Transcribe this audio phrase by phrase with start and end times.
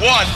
[0.00, 0.26] one.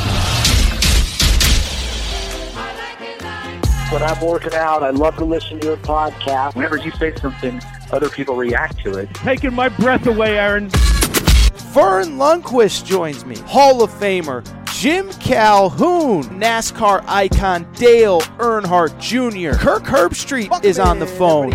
[3.90, 6.54] When I'm working out, I love to listen to your podcast.
[6.54, 7.60] Whenever you say something,
[7.90, 9.12] other people react to it.
[9.14, 10.68] Taking my breath away, Aaron.
[10.68, 14.44] Verne Lundquist joins me, Hall of Famer.
[14.74, 19.56] Jim Calhoun, NASCAR icon Dale Earnhardt Jr.
[19.56, 21.52] Kirk Herbstreit is on the phone.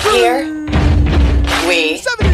[0.00, 0.44] Here
[1.66, 2.31] we he's so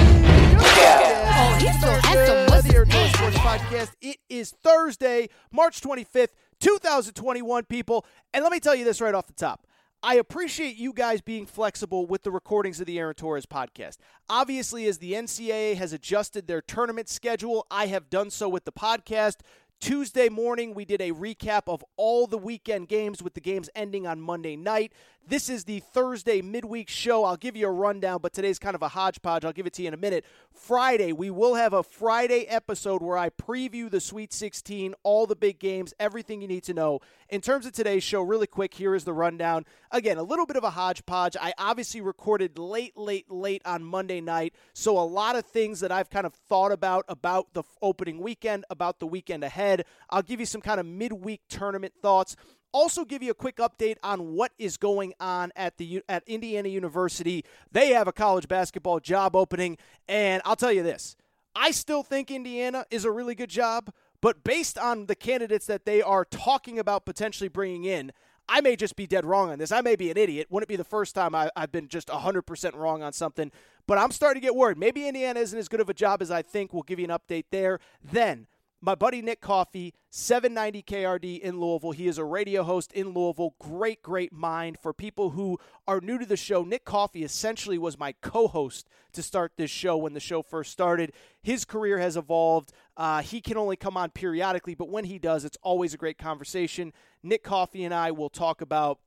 [2.91, 3.91] Sports Podcast.
[4.01, 8.07] It is Thursday, March 25th, 2021, people.
[8.33, 9.67] And let me tell you this right off the top.
[10.03, 13.99] I appreciate you guys being flexible with the recordings of the Aaron Torres podcast.
[14.29, 18.73] Obviously, as the NCAA has adjusted their tournament schedule, I have done so with the
[18.73, 19.37] podcast.
[19.81, 24.07] Tuesday morning, we did a recap of all the weekend games with the games ending
[24.07, 24.93] on Monday night.
[25.29, 27.23] This is the Thursday midweek show.
[27.23, 29.45] I'll give you a rundown, but today's kind of a hodgepodge.
[29.45, 30.25] I'll give it to you in a minute.
[30.51, 35.37] Friday, we will have a Friday episode where I preview the Sweet 16, all the
[35.37, 37.01] big games, everything you need to know.
[37.29, 39.67] In terms of today's show, really quick, here is the rundown.
[39.91, 41.37] Again, a little bit of a hodgepodge.
[41.39, 45.93] I obviously recorded late, late, late on Monday night, so a lot of things that
[45.93, 49.85] I've kind of thought about about the opening weekend, about the weekend ahead.
[50.09, 52.35] I'll give you some kind of midweek tournament thoughts
[52.73, 56.69] also give you a quick update on what is going on at the at Indiana
[56.69, 57.45] University.
[57.73, 61.17] They have a college basketball job opening and I'll tell you this.
[61.55, 65.85] I still think Indiana is a really good job, but based on the candidates that
[65.85, 68.13] they are talking about potentially bringing in,
[68.49, 69.73] I may just be dead wrong on this.
[69.73, 70.47] I may be an idiot.
[70.51, 73.53] Wouldn't it be the first time I, have been just 100% wrong on something?
[73.87, 74.79] But I'm starting to get worried.
[74.79, 76.73] Maybe Indiana isn't as good of a job as I think.
[76.73, 77.79] We'll give you an update there.
[78.03, 78.47] Then,
[78.81, 81.91] my buddy Nick Coffey, 790 KRD in Louisville.
[81.91, 83.55] He is a radio host in Louisville.
[83.59, 84.79] Great, great mind.
[84.79, 88.89] For people who are new to the show, Nick Coffey essentially was my co host
[89.13, 91.13] to start this show when the show first started.
[91.43, 92.73] His career has evolved.
[92.97, 96.19] Uh, he can only come on periodically, but when he does, it's always a great
[96.19, 96.93] conversation.
[97.23, 99.01] Nick Coffey and I will talk about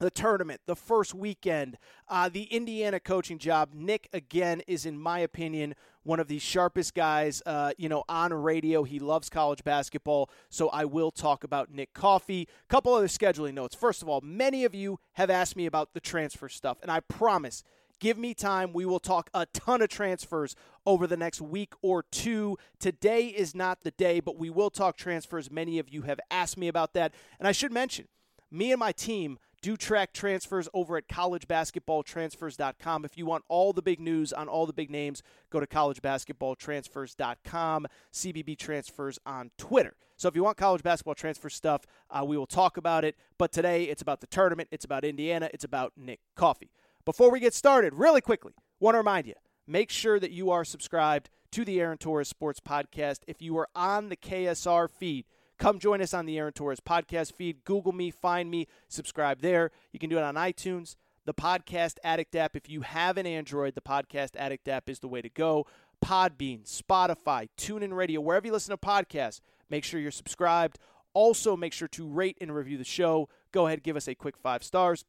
[0.00, 1.78] the tournament, the first weekend,
[2.08, 3.70] uh, the Indiana coaching job.
[3.74, 8.32] Nick, again, is, in my opinion, one of the sharpest guys, uh, you know, on
[8.32, 8.82] radio.
[8.82, 12.48] He loves college basketball, so I will talk about Nick Coffey.
[12.68, 13.76] Couple other scheduling notes.
[13.76, 17.00] First of all, many of you have asked me about the transfer stuff, and I
[17.00, 17.62] promise.
[18.00, 18.72] Give me time.
[18.72, 20.56] We will talk a ton of transfers
[20.86, 22.56] over the next week or two.
[22.78, 25.50] Today is not the day, but we will talk transfers.
[25.50, 27.12] Many of you have asked me about that.
[27.38, 28.08] And I should mention,
[28.50, 33.04] me and my team do track transfers over at collegebasketballtransfers.com.
[33.04, 37.86] If you want all the big news on all the big names, go to collegebasketballtransfers.com.
[38.12, 39.96] CBB Transfers on Twitter.
[40.16, 43.16] So if you want college basketball transfer stuff, uh, we will talk about it.
[43.38, 46.70] But today it's about the tournament, it's about Indiana, it's about Nick Coffey.
[47.06, 49.32] Before we get started, really quickly, want to remind you
[49.66, 53.20] make sure that you are subscribed to the Aaron Torres Sports Podcast.
[53.26, 55.24] If you are on the KSR feed,
[55.60, 57.64] Come join us on the Aaron Torres podcast feed.
[57.64, 59.70] Google me, find me, subscribe there.
[59.92, 62.56] You can do it on iTunes, the Podcast Addict app.
[62.56, 65.66] If you have an Android, the Podcast Addict app is the way to go.
[66.02, 70.78] Podbean, Spotify, TuneIn Radio, wherever you listen to podcasts, make sure you're subscribed.
[71.12, 73.28] Also, make sure to rate and review the show.
[73.52, 75.04] Go ahead, give us a quick five stars.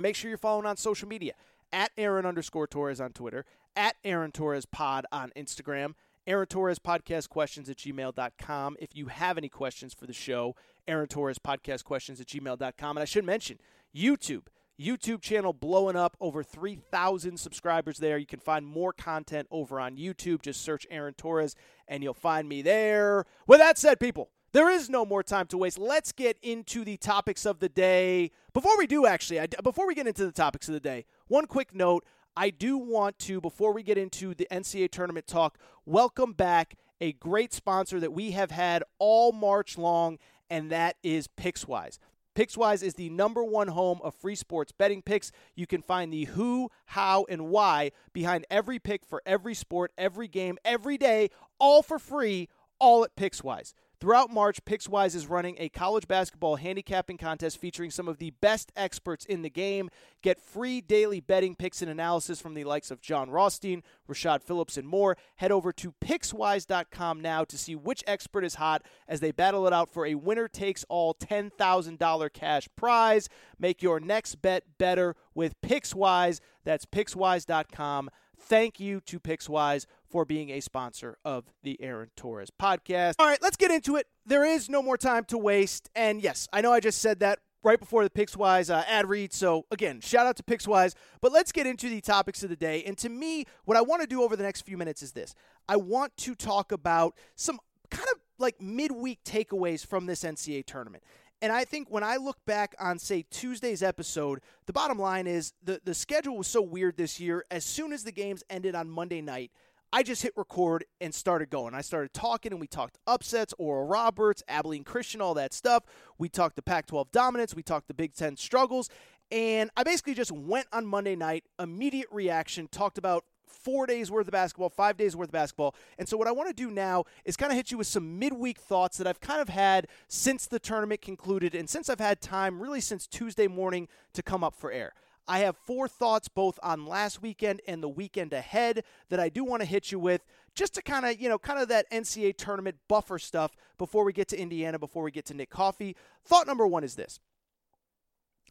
[0.00, 1.32] Make sure you're following on social media
[1.72, 3.44] at Aaron underscore Torres on Twitter,
[3.74, 5.94] at Aaron Torres Pod on Instagram
[6.28, 8.76] Aaron Torres podcast questions at gmail.com.
[8.78, 10.54] If you have any questions for the show,
[10.86, 12.96] Aaron Torres podcast questions at gmail.com.
[12.96, 13.58] And I should mention
[13.96, 14.42] YouTube.
[14.78, 18.18] YouTube channel blowing up over 3,000 subscribers there.
[18.18, 20.42] You can find more content over on YouTube.
[20.42, 21.56] Just search Aaron Torres
[21.88, 23.24] and you'll find me there.
[23.46, 25.78] With that said, people, there is no more time to waste.
[25.78, 28.32] Let's get into the topics of the day.
[28.52, 31.46] Before we do, actually, I, before we get into the topics of the day, one
[31.46, 32.04] quick note.
[32.38, 37.12] I do want to, before we get into the NCAA tournament talk, welcome back a
[37.14, 40.18] great sponsor that we have had all March long,
[40.48, 41.98] and that is Pickswise.
[42.36, 45.32] Pickswise is the number one home of free sports betting picks.
[45.56, 50.28] You can find the who, how, and why behind every pick for every sport, every
[50.28, 53.74] game, every day, all for free, all at Pickswise.
[54.00, 58.70] Throughout March, Pickswise is running a college basketball handicapping contest featuring some of the best
[58.76, 59.90] experts in the game.
[60.22, 64.76] Get free daily betting picks and analysis from the likes of Jon Rothstein, Rashad Phillips,
[64.76, 65.16] and more.
[65.36, 69.72] Head over to Pickswise.com now to see which expert is hot as they battle it
[69.72, 73.28] out for a winner takes all $10,000 cash prize.
[73.58, 76.38] Make your next bet better with Pickswise.
[76.64, 78.10] That's Pickswise.com.
[78.40, 83.14] Thank you to Pickswise for being a sponsor of the Aaron Torres podcast.
[83.18, 84.06] All right, let's get into it.
[84.24, 85.90] There is no more time to waste.
[85.94, 89.32] And yes, I know I just said that right before the Pickswise uh, ad read.
[89.32, 90.94] So again, shout out to Pickswise.
[91.20, 92.82] But let's get into the topics of the day.
[92.84, 95.34] And to me, what I want to do over the next few minutes is this:
[95.68, 97.58] I want to talk about some
[97.90, 101.02] kind of like midweek takeaways from this NCAA tournament.
[101.40, 105.52] And I think when I look back on, say, Tuesday's episode, the bottom line is
[105.62, 107.44] the, the schedule was so weird this year.
[107.50, 109.52] As soon as the games ended on Monday night,
[109.92, 111.74] I just hit record and started going.
[111.74, 115.84] I started talking and we talked upsets, Oral Roberts, Abilene Christian, all that stuff.
[116.18, 118.90] We talked the Pac 12 dominance, we talked the Big Ten struggles.
[119.30, 124.28] And I basically just went on Monday night, immediate reaction, talked about four days worth
[124.28, 125.74] of basketball, five days worth of basketball.
[125.98, 128.18] And so, what I want to do now is kind of hit you with some
[128.18, 132.20] midweek thoughts that I've kind of had since the tournament concluded and since I've had
[132.20, 134.92] time, really since Tuesday morning, to come up for air.
[135.28, 139.44] I have four thoughts both on last weekend and the weekend ahead that I do
[139.44, 140.24] want to hit you with
[140.54, 144.14] just to kind of, you know, kind of that NCAA tournament buffer stuff before we
[144.14, 145.94] get to Indiana, before we get to Nick Coffey.
[146.24, 147.20] Thought number one is this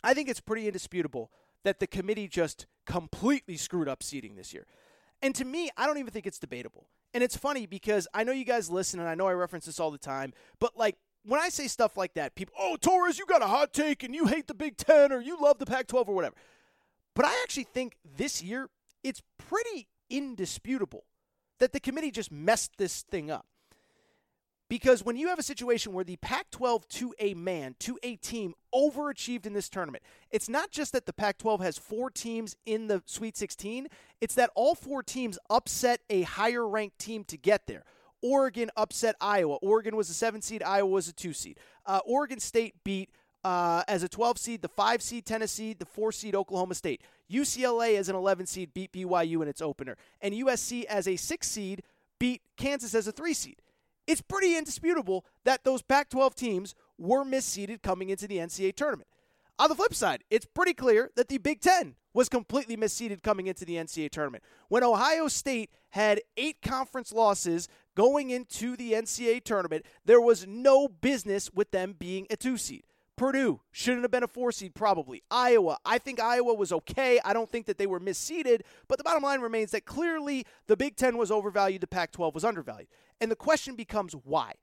[0.03, 1.31] I think it's pretty indisputable
[1.63, 4.65] that the committee just completely screwed up seeding this year.
[5.21, 6.87] And to me, I don't even think it's debatable.
[7.13, 9.79] And it's funny because I know you guys listen and I know I reference this
[9.79, 13.25] all the time, but like when I say stuff like that, people, oh, Torres, you
[13.25, 15.87] got a hot take and you hate the Big Ten or you love the Pac
[15.87, 16.35] 12 or whatever.
[17.15, 18.69] But I actually think this year
[19.03, 21.05] it's pretty indisputable
[21.59, 23.45] that the committee just messed this thing up.
[24.69, 28.17] Because when you have a situation where the Pac 12 to a man, to a
[28.17, 32.55] team, overachieved in this tournament, it's not just that the Pac 12 has four teams
[32.65, 33.87] in the Sweet 16,
[34.21, 37.83] it's that all four teams upset a higher ranked team to get there.
[38.21, 39.55] Oregon upset Iowa.
[39.61, 41.59] Oregon was a seven seed, Iowa was a two seed.
[41.85, 43.09] Uh, Oregon State beat
[43.43, 47.01] uh, as a 12 seed, the 5 seed Tennessee, the 4 seed Oklahoma State.
[47.31, 49.95] UCLA as an 11 seed beat BYU in its opener.
[50.21, 51.83] And USC as a 6 seed
[52.19, 53.61] beat Kansas as a 3 seed
[54.07, 59.09] it's pretty indisputable that those Pac 12 teams were misseeded coming into the NCAA tournament.
[59.59, 63.45] On the flip side, it's pretty clear that the Big Ten was completely misseeded coming
[63.45, 64.43] into the NCAA tournament.
[64.69, 70.87] When Ohio State had eight conference losses going into the NCAA tournament, there was no
[70.87, 72.85] business with them being a two seed.
[73.17, 75.21] Purdue shouldn't have been a four seed, probably.
[75.29, 77.19] Iowa, I think Iowa was okay.
[77.23, 80.75] I don't think that they were misseeded, but the bottom line remains that clearly the
[80.75, 82.87] Big Ten was overvalued, the Pac 12 was undervalued.
[83.21, 84.53] And the question becomes why?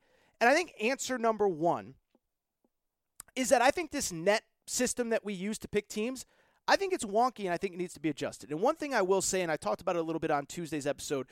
[0.41, 1.95] And I think answer number one
[3.37, 6.27] is that I think this net system that we use to pick teams,
[6.67, 8.51] I think it's wonky and I think it needs to be adjusted.
[8.51, 10.47] And one thing I will say, and I talked about it a little bit on
[10.47, 11.27] Tuesday's episode,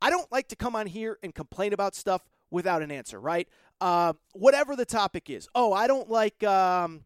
[0.00, 3.48] I don't like to come on here and complain about stuff without an answer, right?
[3.80, 5.48] Uh, whatever the topic is.
[5.54, 7.04] Oh, I don't like um,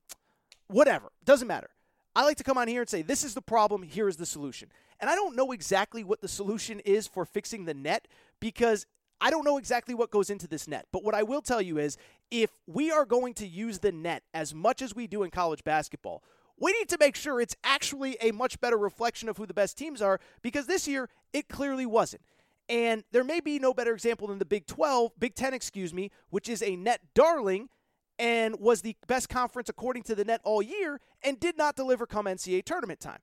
[0.68, 1.10] whatever.
[1.24, 1.70] Doesn't matter.
[2.14, 4.26] I like to come on here and say, this is the problem, here is the
[4.26, 4.68] solution.
[5.00, 8.06] And I don't know exactly what the solution is for fixing the net
[8.38, 8.86] because
[9.20, 10.86] I don't know exactly what goes into this net.
[10.92, 11.96] But what I will tell you is
[12.30, 15.64] if we are going to use the net as much as we do in college
[15.64, 16.22] basketball,
[16.62, 19.76] we need to make sure it's actually a much better reflection of who the best
[19.76, 22.22] teams are because this year it clearly wasn't.
[22.68, 26.12] And there may be no better example than the Big 12, Big 10, excuse me,
[26.30, 27.68] which is a net darling
[28.16, 32.06] and was the best conference according to the net all year and did not deliver
[32.06, 33.18] come NCAA tournament time.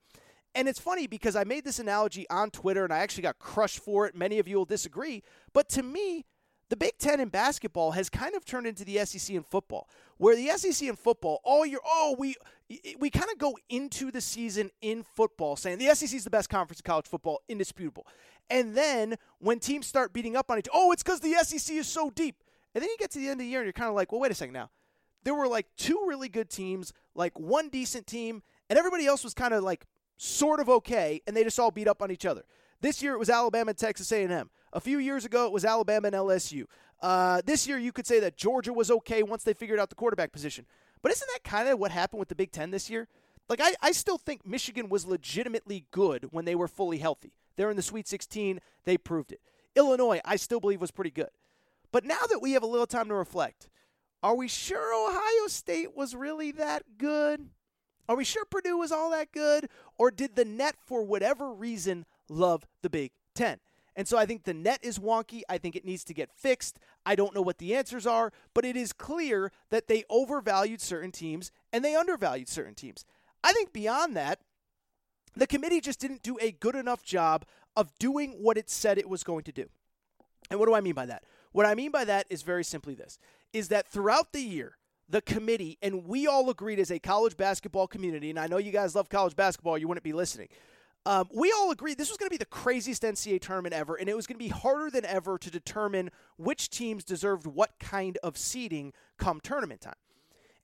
[0.53, 3.79] And it's funny because I made this analogy on Twitter and I actually got crushed
[3.79, 4.15] for it.
[4.15, 5.23] Many of you will disagree.
[5.53, 6.25] But to me,
[6.69, 10.35] the Big Ten in basketball has kind of turned into the SEC in football, where
[10.35, 12.35] the SEC in football, all year, oh, we
[12.99, 16.49] we kind of go into the season in football saying the SEC is the best
[16.49, 18.05] conference in college football, indisputable.
[18.49, 21.75] And then when teams start beating up on each, other, oh, it's because the SEC
[21.75, 22.43] is so deep.
[22.73, 24.11] And then you get to the end of the year and you're kind of like,
[24.11, 24.69] well, wait a second now.
[25.23, 29.33] There were like two really good teams, like one decent team, and everybody else was
[29.33, 29.85] kind of like
[30.17, 32.43] sort of okay, and they just all beat up on each other.
[32.81, 34.49] This year it was Alabama and Texas A&M.
[34.71, 36.65] A few years ago it was Alabama and LSU.
[37.01, 39.95] Uh, this year you could say that Georgia was okay once they figured out the
[39.95, 40.65] quarterback position.
[41.01, 43.07] But isn't that kind of what happened with the Big Ten this year?
[43.47, 47.33] Like I, I still think Michigan was legitimately good when they were fully healthy.
[47.55, 48.59] They're in the Sweet 16.
[48.85, 49.41] They proved it.
[49.75, 51.29] Illinois, I still believe was pretty good.
[51.91, 53.69] But now that we have a little time to reflect,
[54.21, 57.49] are we sure Ohio State was really that good?
[58.07, 59.69] Are we sure Purdue was all that good?
[59.97, 63.59] Or did the net, for whatever reason, love the Big Ten?
[63.99, 65.41] And so I think the net is wonky.
[65.49, 66.79] I think it needs to get fixed.
[67.05, 71.11] I don't know what the answers are, but it is clear that they overvalued certain
[71.11, 73.03] teams and they undervalued certain teams.
[73.43, 74.39] I think beyond that,
[75.35, 77.43] the committee just didn't do a good enough job
[77.75, 79.65] of doing what it said it was going to do.
[80.49, 81.25] And what do I mean by that?
[81.51, 83.19] What I mean by that is very simply this
[83.51, 84.77] is that throughout the year,
[85.09, 88.71] the committee, and we all agreed as a college basketball community, and I know you
[88.71, 90.47] guys love college basketball, you wouldn't be listening.
[91.05, 94.09] Um, we all agreed this was going to be the craziest NCAA tournament ever, and
[94.09, 98.17] it was going to be harder than ever to determine which teams deserved what kind
[98.21, 99.93] of seeding come tournament time.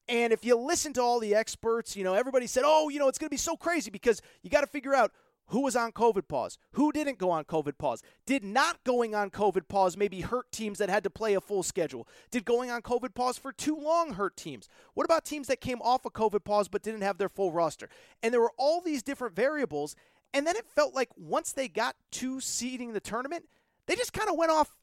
[0.08, 3.08] And if you listen to all the experts, you know, everybody said, oh, you know,
[3.08, 5.12] it's going to be so crazy because you got to figure out
[5.48, 8.02] who was on COVID pause, who didn't go on COVID pause.
[8.26, 11.62] Did not going on COVID pause maybe hurt teams that had to play a full
[11.62, 12.08] schedule?
[12.32, 14.68] Did going on COVID pause for too long hurt teams?
[14.96, 17.90] What about teams that came off a COVID pause but didn't have their full roster?
[18.24, 19.96] And there were all these different variables.
[20.36, 23.46] And then it felt like once they got to seeding the tournament,
[23.88, 24.76] they just kind of went off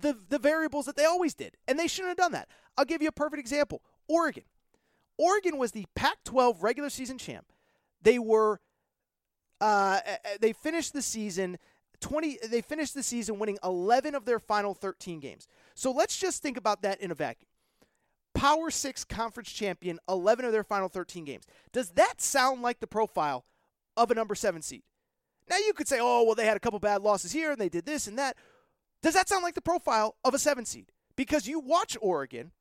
[0.00, 1.54] the, the variables that they always did.
[1.68, 2.48] And they shouldn't have done that.
[2.78, 4.44] I'll give you a perfect example Oregon.
[5.18, 7.52] Oregon was the Pac 12 regular season champ.
[8.00, 8.58] They were
[9.60, 10.00] uh,
[10.40, 11.58] they finished the season
[12.00, 15.46] 20 they finished the season winning 11 of their final 13 games.
[15.74, 17.48] So let's just think about that in a vacuum.
[18.34, 21.44] Power 6 conference champion, 11 of their final 13 games.
[21.72, 23.44] Does that sound like the profile
[23.96, 24.82] of a number 7 seed?
[25.48, 27.68] Now you could say, "Oh, well they had a couple bad losses here and they
[27.68, 28.36] did this and that."
[29.02, 30.92] Does that sound like the profile of a 7 seed?
[31.16, 32.52] Because you watch Oregon,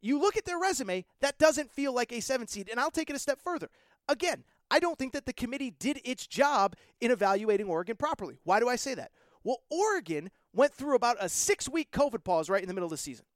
[0.00, 3.10] you look at their resume, that doesn't feel like a 7 seed, and I'll take
[3.10, 3.68] it a step further.
[4.08, 8.38] Again, I don't think that the committee did its job in evaluating Oregon properly.
[8.44, 9.12] Why do I say that?
[9.44, 12.92] Well, Oregon went through about a six week COVID pause right in the middle of
[12.92, 13.26] the season.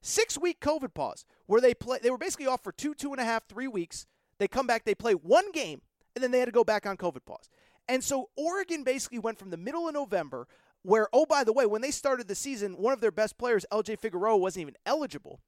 [0.00, 3.20] Six week COVID pause where they play they were basically off for two, two and
[3.20, 4.06] a half, three weeks.
[4.38, 5.82] They come back, they play one game,
[6.14, 7.48] and then they had to go back on COVID pause.
[7.88, 10.46] And so Oregon basically went from the middle of November,
[10.82, 13.66] where, oh, by the way, when they started the season, one of their best players,
[13.72, 15.40] LJ Figueroa, wasn't even eligible.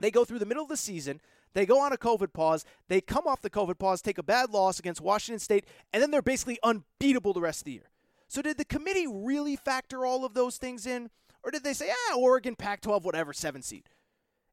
[0.00, 1.20] They go through the middle of the season.
[1.54, 2.64] They go on a COVID pause.
[2.88, 6.10] They come off the COVID pause, take a bad loss against Washington State, and then
[6.10, 7.90] they're basically unbeatable the rest of the year.
[8.28, 11.10] So, did the committee really factor all of those things in?
[11.42, 13.88] Or did they say, ah, Oregon, Pac 12, whatever, seven seed?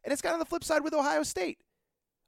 [0.03, 1.59] And it's kind of the flip side with Ohio State.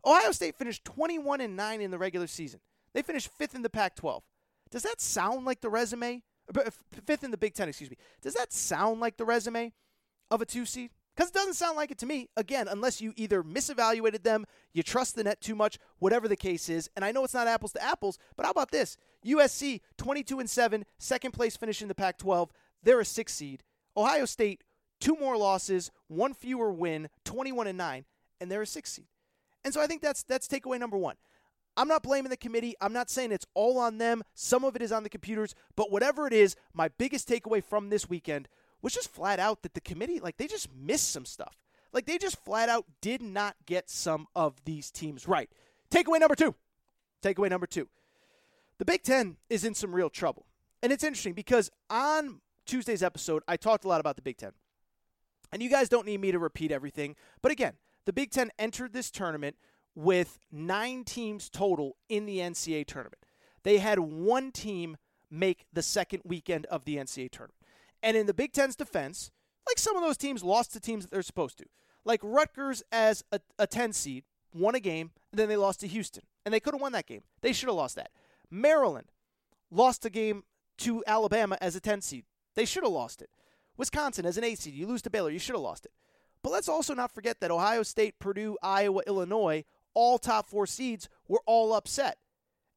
[0.06, 2.60] Ohio State finished 21 and 9 in the regular season.
[2.94, 4.24] They finished fifth in the Pac 12.
[4.72, 6.24] Does that sound like the resume?
[6.56, 6.70] Uh,
[7.06, 7.98] fifth in the Big Ten, excuse me.
[8.22, 9.74] Does that sound like the resume
[10.32, 10.91] of a two seed?
[11.15, 14.84] Because it doesn't sound like it to me, again, unless you either misevaluated them, you
[14.84, 16.91] trust the net too much, whatever the case is.
[16.96, 18.98] And I know it's not apples to apples, but how about this?
[19.25, 22.51] USC, 22 and 7, second place finish in the Pac 12.
[22.84, 23.63] They're a six seed.
[23.98, 24.63] Ohio State,
[25.00, 28.06] two more losses, one fewer win, 21 and 9,
[28.39, 29.08] and they're a six seed.
[29.65, 31.15] And so I think that's that's takeaway number one.
[31.78, 32.76] I'm not blaming the committee.
[32.82, 34.24] I'm not saying it's all on them.
[34.34, 35.54] Some of it is on the computers.
[35.76, 38.50] But whatever it is, my biggest takeaway from this weekend
[38.82, 41.56] was just flat out that the committee, like, they just missed some stuff.
[41.94, 45.50] Like, they just flat out did not get some of these teams right.
[45.92, 46.56] Takeaway number two.
[47.24, 47.88] Takeaway number two.
[48.80, 50.48] The Big Ten is in some real trouble.
[50.82, 54.52] And it's interesting because on Tuesday's episode, I talked a lot about the Big Ten.
[55.52, 57.16] And you guys don't need me to repeat everything.
[57.42, 57.74] But again,
[58.06, 59.56] the Big Ten entered this tournament
[59.98, 63.18] with nine teams total in the NCAA tournament.
[63.63, 64.98] They had one team
[65.32, 67.56] make the second weekend of the NCAA tournament.
[68.04, 69.32] And in the Big Ten's defense,
[69.68, 71.66] like some of those teams lost to teams that they're supposed to.
[72.06, 74.24] Like Rutgers as a, a 10 seed
[74.54, 76.24] won a game, and then they lost to Houston.
[76.46, 77.24] And they could have won that game.
[77.42, 78.12] They should have lost that.
[78.51, 79.08] Maryland
[79.72, 80.44] lost a game
[80.77, 82.25] to Alabama as a 10 seed.
[82.54, 83.32] They should have lost it.
[83.77, 85.92] Wisconsin as an 8 seed, you lose to Baylor, you should have lost it.
[86.44, 89.66] But let's also not forget that Ohio State, Purdue, Iowa, Illinois,
[89.98, 92.20] all top four seeds, were all upset.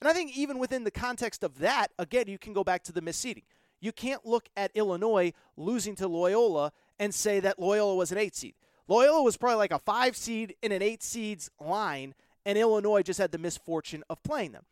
[0.00, 2.92] And I think even within the context of that, again, you can go back to
[2.92, 3.44] the misseeding.
[3.78, 8.34] You can't look at Illinois losing to Loyola and say that Loyola was an eight
[8.34, 8.54] seed.
[8.88, 12.14] Loyola was probably like a five seed in an eight seeds line,
[12.46, 14.64] and Illinois just had the misfortune of playing them.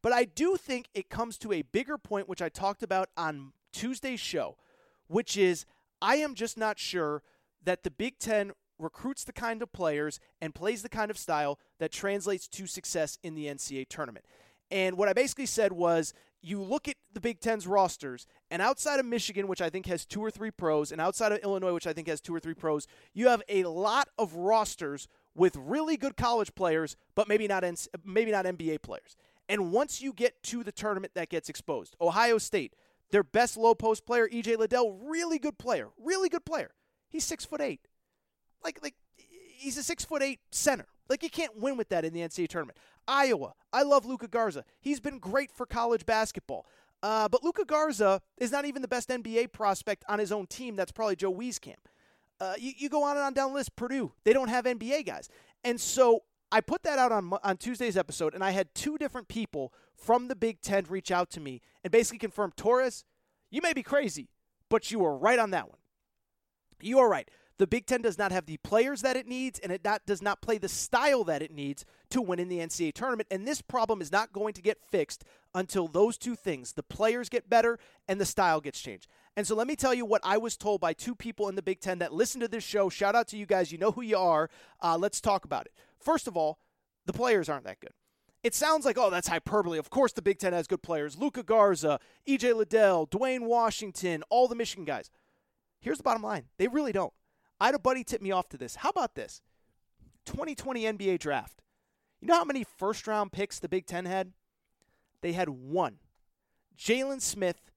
[0.00, 3.52] But I do think it comes to a bigger point, which I talked about on
[3.72, 4.56] Tuesday's show,
[5.08, 5.66] which is
[6.00, 7.24] I am just not sure
[7.64, 11.58] that the Big Ten recruits the kind of players and plays the kind of style
[11.78, 14.24] that translates to success in the NCAA tournament.
[14.70, 19.00] And what I basically said was you look at the Big Ten's rosters, and outside
[19.00, 21.86] of Michigan, which I think has two or three pros, and outside of Illinois, which
[21.86, 25.96] I think has two or three pros, you have a lot of rosters with really
[25.96, 27.64] good college players, but maybe not
[28.04, 29.16] maybe not NBA players.
[29.48, 31.96] And once you get to the tournament, that gets exposed.
[32.00, 32.74] Ohio State,
[33.10, 36.72] their best low post player, EJ Liddell, really good player, really good player.
[37.08, 37.80] He's six foot eight,
[38.66, 40.86] like like he's a six foot eight center.
[41.08, 42.78] Like you can't win with that in the NCAA tournament.
[43.08, 44.64] Iowa, I love Luka Garza.
[44.80, 46.66] He's been great for college basketball.
[47.02, 50.74] Uh, but Luka Garza is not even the best NBA prospect on his own team.
[50.74, 51.76] That's probably Joe Wieskamp.
[52.40, 53.76] Uh, you, you go on and on down the list.
[53.76, 55.28] Purdue, they don't have NBA guys.
[55.62, 59.28] And so I put that out on, on Tuesday's episode, and I had two different
[59.28, 63.04] people from the Big Ten reach out to me and basically confirm Torres,
[63.50, 64.28] you may be crazy,
[64.68, 65.78] but you were right on that one.
[66.80, 67.30] You are right.
[67.58, 70.20] The Big Ten does not have the players that it needs, and it not, does
[70.20, 73.28] not play the style that it needs to win in the NCAA tournament.
[73.30, 77.30] And this problem is not going to get fixed until those two things the players
[77.30, 79.08] get better and the style gets changed.
[79.36, 81.62] And so let me tell you what I was told by two people in the
[81.62, 82.90] Big Ten that listen to this show.
[82.90, 83.72] Shout out to you guys.
[83.72, 84.50] You know who you are.
[84.82, 85.72] Uh, let's talk about it.
[85.98, 86.58] First of all,
[87.06, 87.92] the players aren't that good.
[88.42, 89.78] it sounds like, oh, that's hyperbole.
[89.78, 91.16] Of course, the Big Ten has good players.
[91.16, 91.98] Luka Garza,
[92.28, 95.10] EJ Liddell, Duane Washington, all the Michigan guys.
[95.80, 97.12] Here's the bottom line they really don't.
[97.60, 98.76] I had a buddy tip me off to this.
[98.76, 99.40] How about this?
[100.26, 101.62] 2020 NBA draft.
[102.20, 104.32] You know how many first round picks the Big Ten had?
[105.22, 105.98] They had one.
[106.78, 107.70] Jalen Smith,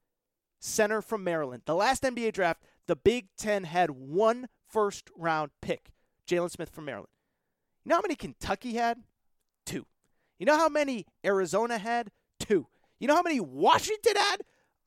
[0.60, 1.64] center from Maryland.
[1.66, 5.92] The last NBA draft, the Big Ten had one first round pick.
[6.28, 7.10] Jalen Smith from Maryland.
[7.84, 9.00] You know how many Kentucky had?
[9.66, 9.86] Two.
[10.38, 12.12] You know how many Arizona had?
[12.40, 12.68] Two.
[13.00, 14.38] You know how many Washington had?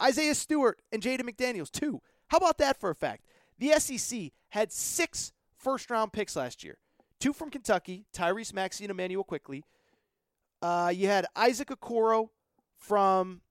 [0.01, 2.01] Isaiah Stewart and Jaden McDaniels, two.
[2.29, 3.27] How about that for a fact?
[3.59, 6.79] The SEC had six first round picks last year.
[7.21, 9.65] Two from Kentucky, Tyrese Maxey and Immanuel Quickley.
[10.61, 12.29] Uh, you had Isaac Okoro
[12.77, 13.43] from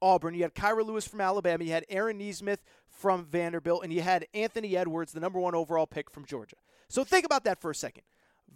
[0.00, 0.34] Auburn.
[0.34, 1.64] You had Kira Lewis from Alabama.
[1.64, 3.82] You had Aaron Nesmith from Vanderbilt.
[3.82, 6.56] And you had Anthony Edwards, the number one overall pick from Georgia.
[6.88, 8.04] So think about that for a second.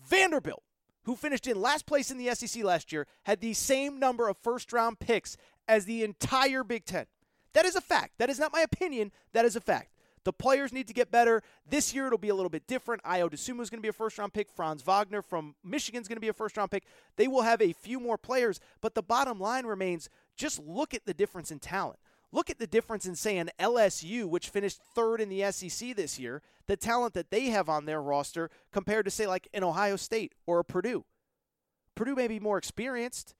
[0.08, 0.62] Vanderbilt,
[1.04, 4.36] who finished in last place in the SEC last year, had the same number of
[4.36, 5.36] first round picks
[5.66, 7.06] as the entire Big Ten.
[7.54, 8.12] That is a fact.
[8.18, 9.10] That is not my opinion.
[9.32, 9.92] That is a fact.
[10.24, 11.42] The players need to get better.
[11.68, 13.02] This year it'll be a little bit different.
[13.02, 14.50] Ayo Dosunmu is going to be a first round pick.
[14.50, 16.84] Franz Wagner from Michigan is going to be a first round pick.
[17.16, 21.04] They will have a few more players, but the bottom line remains just look at
[21.04, 21.98] the difference in talent.
[22.30, 26.18] Look at the difference in, say, an LSU, which finished third in the SEC this
[26.18, 29.96] year, the talent that they have on their roster compared to, say, like an Ohio
[29.96, 31.04] State or a Purdue.
[31.94, 33.34] Purdue may be more experienced.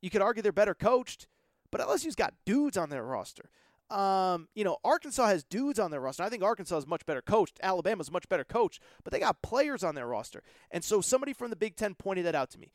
[0.00, 1.26] You could argue they're better coached,
[1.72, 3.50] but LSU's got dudes on their roster.
[3.92, 6.22] Um, you know, Arkansas has dudes on their roster.
[6.22, 7.60] I think Arkansas is much better coached.
[7.62, 10.42] Alabama's much better coached, but they got players on their roster.
[10.70, 12.72] And so somebody from the Big Ten pointed that out to me.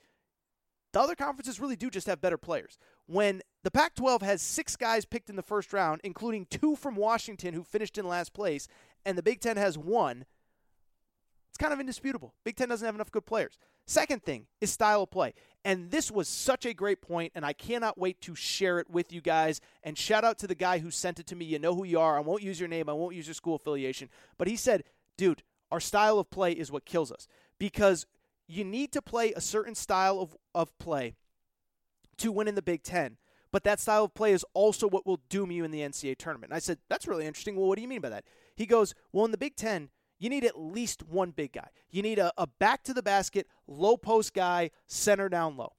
[0.93, 2.77] The other conferences really do just have better players.
[3.07, 6.95] When the Pac 12 has six guys picked in the first round, including two from
[6.95, 8.67] Washington who finished in last place,
[9.05, 10.25] and the Big Ten has one,
[11.57, 12.35] it's kind of indisputable.
[12.43, 13.57] Big Ten doesn't have enough good players.
[13.87, 15.33] Second thing is style of play.
[15.65, 19.11] And this was such a great point, and I cannot wait to share it with
[19.11, 19.59] you guys.
[19.81, 21.45] And shout out to the guy who sent it to me.
[21.45, 22.15] You know who you are.
[22.15, 24.09] I won't use your name, I won't use your school affiliation.
[24.37, 24.83] But he said,
[25.17, 28.05] dude, our style of play is what kills us because
[28.47, 31.15] you need to play a certain style of, of play
[32.17, 33.17] to win in the Big Ten.
[33.51, 36.51] But that style of play is also what will doom you in the NCAA tournament.
[36.51, 37.55] And I said, that's really interesting.
[37.55, 38.25] Well, what do you mean by that?
[38.55, 41.67] He goes, well, in the Big Ten, you need at least one big guy.
[41.89, 45.73] You need a, a back to the basket, low post guy, center down low.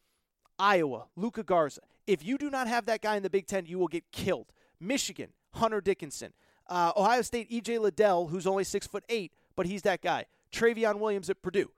[0.58, 1.82] Iowa, Luka Garza.
[2.06, 4.46] If you do not have that guy in the Big Ten, you will get killed.
[4.80, 6.32] Michigan, Hunter Dickinson.
[6.68, 10.24] Uh, Ohio State, EJ Liddell, who's only six foot eight, but he's that guy.
[10.52, 11.70] Trevion Williams at Purdue.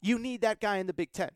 [0.00, 1.30] You need that guy in the Big Ten.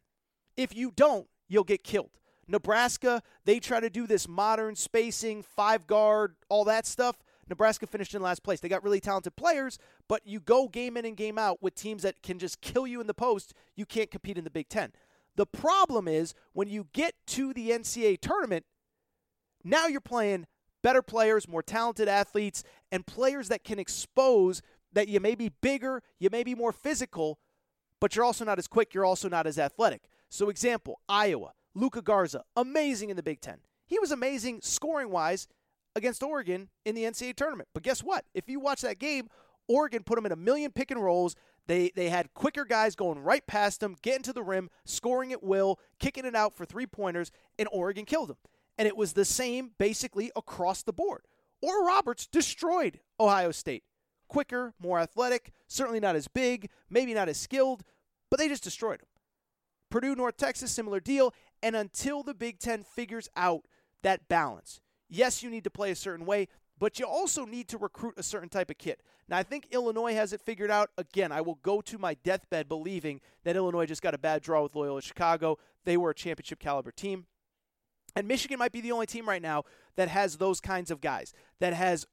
[0.57, 2.11] If you don't, you'll get killed.
[2.47, 7.17] Nebraska, they try to do this modern spacing, five guard, all that stuff.
[7.51, 8.61] Nebraska finished in last place.
[8.61, 12.03] They got really talented players, but you go game in and game out with teams
[12.03, 14.93] that can just kill you in the post, you can't compete in the Big Ten.
[15.37, 18.65] The problem is when you get to the NCAA tournament,
[19.65, 20.47] now you're playing
[20.83, 26.03] better players, more talented athletes, and players that can expose that you may be bigger,
[26.19, 27.39] you may be more physical,
[28.01, 30.09] but you're also not as quick, you're also not as athletic.
[30.29, 33.59] So, example, Iowa, Luka Garza, amazing in the Big Ten.
[33.87, 35.49] He was amazing scoring wise
[35.97, 37.69] against Oregon in the NCAA tournament.
[37.75, 38.25] But guess what?
[38.35, 39.29] If you watch that game,
[39.69, 41.37] Oregon put them in a million pick and rolls.
[41.67, 45.43] They they had quicker guys going right past them, getting to the rim, scoring at
[45.43, 48.39] will, kicking it out for three pointers, and Oregon killed them.
[48.79, 51.23] And it was the same basically across the board.
[51.63, 53.85] Or Roberts destroyed Ohio State.
[54.29, 57.83] Quicker, more athletic, certainly not as big, maybe not as skilled,
[58.31, 59.09] but they just destroyed them.
[59.91, 61.35] Purdue, North Texas, similar deal.
[61.63, 63.67] And until the Big Ten figures out
[64.03, 67.79] that balance, yes, you need to play a certain way, but you also need to
[67.79, 68.97] recruit a certain type of kid.
[69.29, 70.91] Now, I think Illinois has it figured out.
[70.97, 74.63] Again, I will go to my deathbed believing that Illinois just got a bad draw
[74.63, 75.59] with Loyola Chicago.
[75.85, 77.27] They were a championship caliber team.
[78.17, 79.65] And Michigan might be the only team right now
[79.97, 82.07] that has those kinds of guys, that has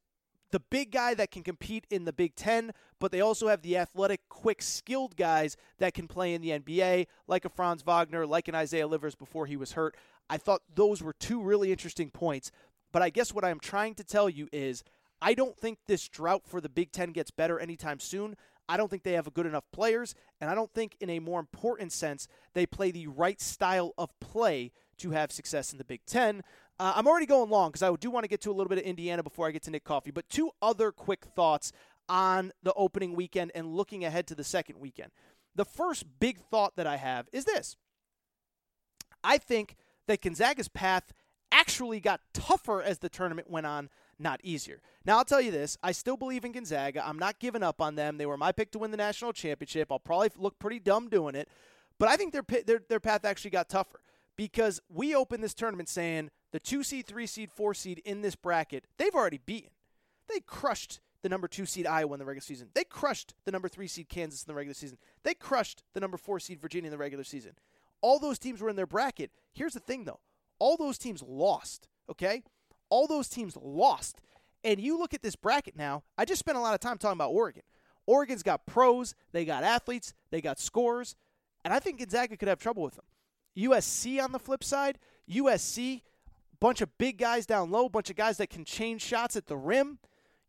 [0.52, 3.78] the big guy that can compete in the Big Ten, but they also have the
[3.78, 8.48] athletic, quick, skilled guys that can play in the NBA, like a Franz Wagner, like
[8.48, 9.96] an Isaiah Livers before he was hurt.
[10.30, 12.52] I thought those were two really interesting points.
[12.92, 14.84] But I guess what I'm trying to tell you is
[15.22, 18.36] I don't think this drought for the Big Ten gets better anytime soon.
[18.70, 21.40] I don't think they have good enough players, and I don't think, in a more
[21.40, 26.02] important sense, they play the right style of play to have success in the Big
[26.06, 26.44] Ten.
[26.80, 28.78] Uh, I'm already going long because I do want to get to a little bit
[28.78, 30.12] of Indiana before I get to Nick Coffey.
[30.12, 31.72] But two other quick thoughts
[32.10, 35.12] on the opening weekend and looking ahead to the second weekend.
[35.56, 37.76] The first big thought that I have is this
[39.24, 39.76] I think
[40.08, 41.12] that Gonzaga's path
[41.52, 44.82] actually got tougher as the tournament went on, not easier.
[45.06, 47.08] Now, I'll tell you this I still believe in Gonzaga.
[47.08, 48.18] I'm not giving up on them.
[48.18, 49.92] They were my pick to win the national championship.
[49.92, 51.50] I'll probably look pretty dumb doing it,
[52.00, 54.00] but I think their, their, their path actually got tougher
[54.36, 58.36] because we opened this tournament saying the two seed, three seed, four seed in this
[58.36, 59.72] bracket, they've already beaten.
[60.30, 62.70] They crushed the number two seed Iowa in the regular season.
[62.74, 64.98] They crushed the number three seed Kansas in the regular season.
[65.24, 67.54] They crushed the number four seed Virginia in the regular season.
[68.02, 69.32] All those teams were in their bracket.
[69.54, 70.20] Here's the thing, though
[70.60, 72.44] all those teams lost, okay?
[72.90, 74.20] All those teams lost.
[74.64, 77.18] And you look at this bracket now, I just spent a lot of time talking
[77.18, 77.64] about Oregon.
[78.06, 81.16] Oregon's got pros, they got athletes, they got scores,
[81.64, 83.06] and I think Gonzaga could have trouble with them.
[83.58, 86.02] USC on the flip side, USC,
[86.60, 89.58] bunch of big guys down low, bunch of guys that can change shots at the
[89.58, 90.00] rim.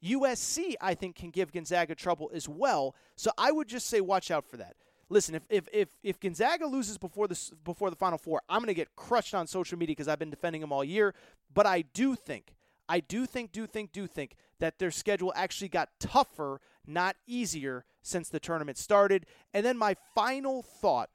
[0.04, 2.94] USC, I think, can give Gonzaga trouble as well.
[3.16, 4.76] So I would just say watch out for that.
[5.08, 8.68] Listen, if if if, if Gonzaga loses before the before the Final Four, I'm going
[8.68, 11.14] to get crushed on social media because I've been defending them all year.
[11.52, 12.54] But I do think,
[12.88, 17.84] I do think, do think, do think that their schedule actually got tougher, not easier,
[18.02, 19.24] since the tournament started.
[19.54, 21.10] And then my final thought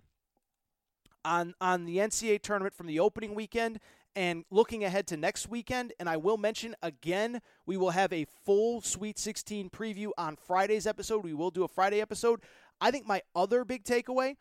[1.23, 3.79] on on the NCAA tournament from the opening weekend
[4.15, 8.25] and looking ahead to next weekend, and I will mention again, we will have a
[8.45, 11.23] full Sweet 16 preview on Friday's episode.
[11.23, 12.41] We will do a Friday episode.
[12.84, 14.36] I think my other big takeaway,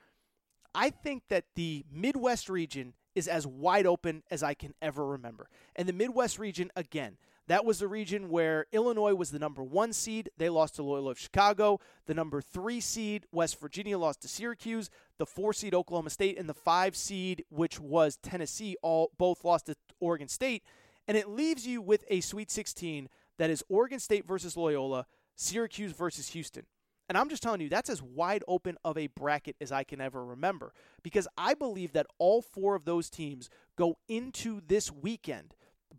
[0.75, 5.49] I think that the Midwest region is as wide open as I can ever remember.
[5.77, 9.93] And the Midwest region, again, that was the region where Illinois was the number one
[9.93, 10.29] seed.
[10.39, 11.79] They lost to Loyola of Chicago.
[12.07, 14.91] The number three seed, West Virginia, lost to Syracuse.
[15.19, 19.67] The four seed, Oklahoma State, and the five seed, which was Tennessee, all both lost
[19.67, 20.65] to Oregon State.
[21.07, 25.93] And it leaves you with a Sweet 16 that is Oregon State versus Loyola, Syracuse
[25.93, 26.67] versus Houston.
[27.13, 30.01] And I'm just telling you, that's as wide open of a bracket as I can
[30.01, 30.73] ever remember.
[31.03, 35.55] Because I believe that all four of those teams go into this weekend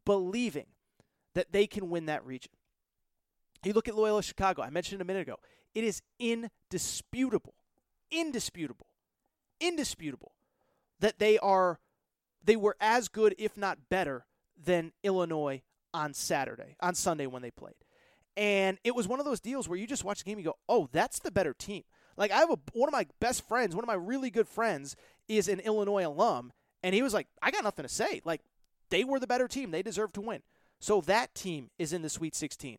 [0.08, 0.66] believing
[1.36, 2.52] that they can win that region.
[3.64, 5.36] You look at Loyola Chicago, I mentioned a minute ago.
[5.76, 7.54] It is indisputable,
[8.10, 8.88] indisputable,
[9.60, 10.32] indisputable
[11.00, 11.80] that they are
[12.44, 14.26] they were as good, if not better,
[14.58, 15.62] than Illinois
[15.94, 17.76] on Saturday, on Sunday when they played.
[18.36, 20.52] And it was one of those deals where you just watch the game, and you
[20.52, 21.84] go, "Oh, that's the better team."
[22.18, 24.96] Like I have a one of my best friends, one of my really good friends,
[25.28, 28.22] is an Illinois alum, and he was like, "I got nothing to say.
[28.26, 28.42] Like
[28.90, 29.72] they were the better team.
[29.72, 30.42] They deserve to win."
[30.80, 32.78] So that team is in the Sweet 16.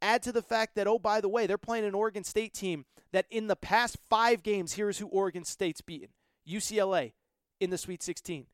[0.00, 2.86] Add to the fact that, oh, by the way, they're playing an Oregon State team
[3.12, 6.08] that in the past five games, here's who Oregon State's beaten
[6.48, 7.12] UCLA
[7.60, 8.46] in the Sweet 16,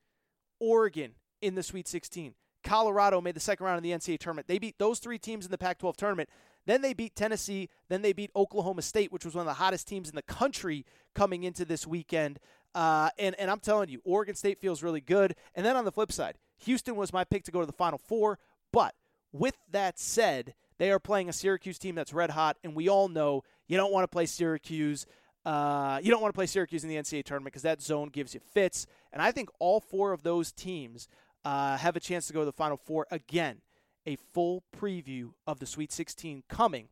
[0.59, 2.35] Oregon in the Sweet 16.
[2.63, 4.49] Colorado made the second round of the NCAA tournament.
[4.49, 6.29] They beat those three teams in the Pac 12 tournament.
[6.67, 7.69] Then they beat Tennessee.
[7.89, 10.85] Then they beat Oklahoma State, which was one of the hottest teams in the country
[11.15, 12.39] coming into this weekend.
[12.75, 15.35] Uh, and, and I'm telling you, Oregon State feels really good.
[15.55, 17.99] And then on the flip side, Houston was my pick to go to the Final
[17.99, 18.39] Four.
[18.73, 18.95] But
[19.33, 23.09] with that said, they are playing a Syracuse team that's red hot, and we all
[23.09, 25.07] know you don't want to play Syracuse.
[25.45, 28.35] Uh, you don't want to play Syracuse in the NCAA tournament because that zone gives
[28.35, 28.87] you fits.
[29.13, 31.09] And I think all four of those teams
[31.45, 33.63] uh, have a chance to go to the Final Four again.
[34.07, 36.89] A full preview of the Sweet 16 coming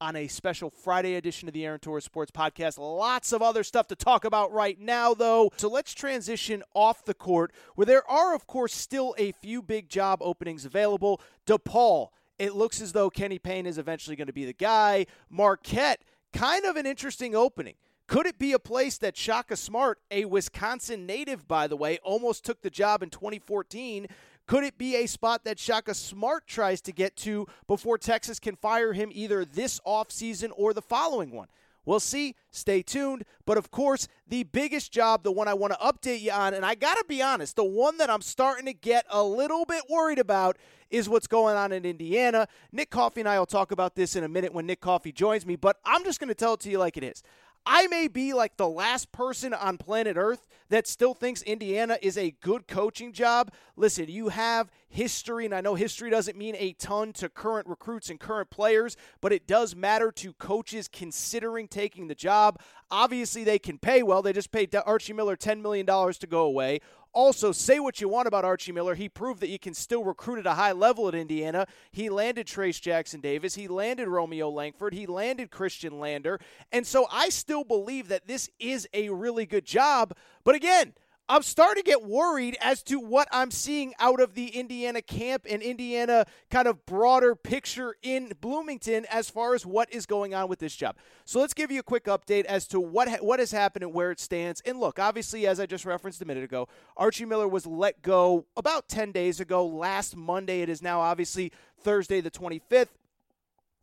[0.00, 2.78] on a special Friday edition of the Aaron Torres Sports Podcast.
[2.78, 5.50] Lots of other stuff to talk about right now, though.
[5.56, 9.88] So let's transition off the court, where there are, of course, still a few big
[9.88, 11.20] job openings available.
[11.46, 12.08] DePaul,
[12.38, 15.06] it looks as though Kenny Payne is eventually going to be the guy.
[15.28, 17.74] Marquette, kind of an interesting opening.
[18.10, 22.44] Could it be a place that Shaka Smart, a Wisconsin native, by the way, almost
[22.44, 24.08] took the job in 2014?
[24.48, 28.56] Could it be a spot that Shaka Smart tries to get to before Texas can
[28.56, 31.46] fire him either this offseason or the following one?
[31.84, 32.34] We'll see.
[32.50, 33.24] Stay tuned.
[33.46, 36.66] But of course, the biggest job, the one I want to update you on, and
[36.66, 39.84] I got to be honest, the one that I'm starting to get a little bit
[39.88, 40.58] worried about
[40.90, 42.48] is what's going on in Indiana.
[42.72, 45.46] Nick Coffey and I will talk about this in a minute when Nick Coffey joins
[45.46, 47.22] me, but I'm just going to tell it to you like it is.
[47.66, 52.16] I may be like the last person on planet Earth that still thinks Indiana is
[52.16, 53.52] a good coaching job.
[53.76, 58.08] Listen, you have history, and I know history doesn't mean a ton to current recruits
[58.08, 62.60] and current players, but it does matter to coaches considering taking the job.
[62.90, 64.22] Obviously, they can pay well.
[64.22, 66.80] They just paid Archie Miller $10 million to go away.
[67.12, 68.94] Also, say what you want about Archie Miller.
[68.94, 71.66] He proved that you can still recruit at a high level at Indiana.
[71.90, 73.56] He landed Trayce Jackson Davis.
[73.56, 74.94] He landed Romeo Langford.
[74.94, 76.38] He landed Khristian Lander.
[76.70, 80.14] And so I still believe that this is a really good job.
[80.44, 80.94] But again,
[81.30, 85.46] I'm starting to get worried as to what I'm seeing out of the Indiana camp
[85.48, 90.48] and Indiana kind of broader picture in Bloomington as far as what is going on
[90.48, 90.96] with this job.
[91.24, 93.94] So let's give you a quick update as to what ha- what has happened and
[93.94, 94.60] where it stands.
[94.62, 96.66] And look, obviously, as I just referenced a minute ago,
[96.96, 99.64] Archie Miller was let go about 10 days ago.
[99.64, 102.88] Last Monday, it is now obviously Thursday the 25th.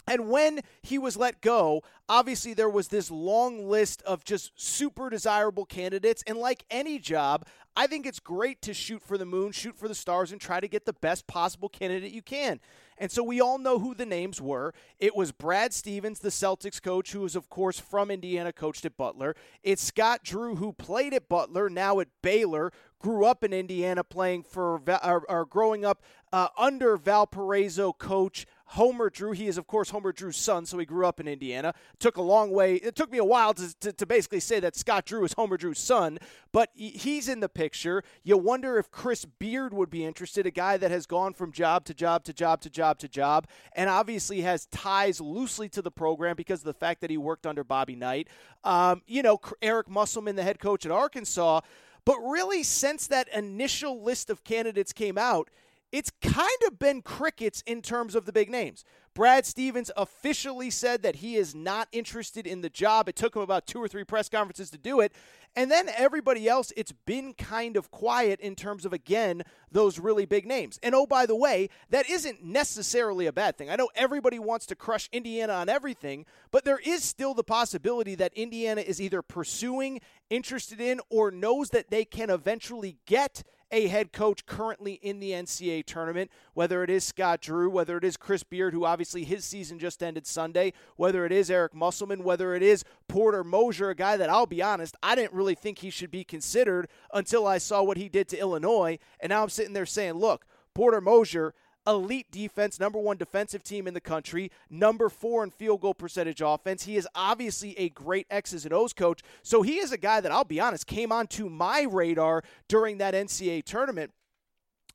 [0.07, 5.09] And when he was let go, obviously there was this long list of just super
[5.09, 6.23] desirable candidates.
[6.25, 9.87] And like any job, I think it's great to shoot for the moon, shoot for
[9.87, 12.59] the stars, and try to get the best possible candidate you can.
[12.97, 14.73] And so we all know who the names were.
[14.97, 18.97] It was Brad Stevens, the Celtics coach, who was, of course, from Indiana, coached at
[18.97, 19.35] Butler.
[19.61, 24.41] It's Scott Drew, who played at Butler, now at Baylor, grew up in Indiana playing
[24.41, 26.01] for, or, or growing up
[26.33, 29.31] uh, under Valparaiso coach Homer Drew.
[29.31, 31.69] He is, of course, Homer Drew's son, so he grew up in Indiana.
[31.93, 32.75] It took a long way.
[32.75, 35.57] It took me a while to, to, to basically say that Scott Drew is Homer
[35.57, 36.19] Drew's son,
[36.51, 38.03] but he's in the picture.
[38.23, 41.85] You wonder if Chris Beard would be interested, a guy that has gone from job
[41.85, 45.91] to job to job to job to job, and obviously has ties loosely to the
[45.91, 48.27] program because of the fact that he worked under Bobby Knight.
[48.63, 51.61] Um, you know, Eric Musselman, the head coach at Arkansas.
[52.03, 55.49] But really, since that initial list of candidates came out,
[55.91, 58.83] it's kind of been crickets in terms of the big names.
[59.13, 63.09] Brad Stevens officially said that he is not interested in the job.
[63.09, 65.11] It took him about two or three press conferences to do it.
[65.55, 70.25] And then everybody else, it's been kind of quiet in terms of, again, those really
[70.25, 70.77] big names.
[70.83, 73.71] And oh, by the way, that isn't necessarily a bad thing.
[73.71, 78.13] I know everybody wants to crush Indiana on everything, but there is still the possibility
[78.13, 83.87] that Indiana is either pursuing, interested in, or knows that they can eventually get a
[83.87, 88.17] head coach currently in the NCAA tournament, whether it is Scott Drew, whether it is
[88.17, 92.55] Chris Beard, who obviously his season just ended Sunday, whether it is Eric Musselman, whether
[92.55, 95.89] it is Porter Moser, a guy that I'll be honest, I didn't really think he
[95.89, 98.99] should be considered until I saw what he did to Illinois.
[99.19, 101.53] And now I'm sitting there saying, look, Porter Moser
[101.87, 106.41] elite defense, number one defensive team in the country, number four in field goal percentage
[106.41, 106.83] offense.
[106.83, 109.21] He is obviously a great X's and O's coach.
[109.41, 113.13] So he is a guy that I'll be honest came onto my radar during that
[113.13, 114.11] NCAA tournament.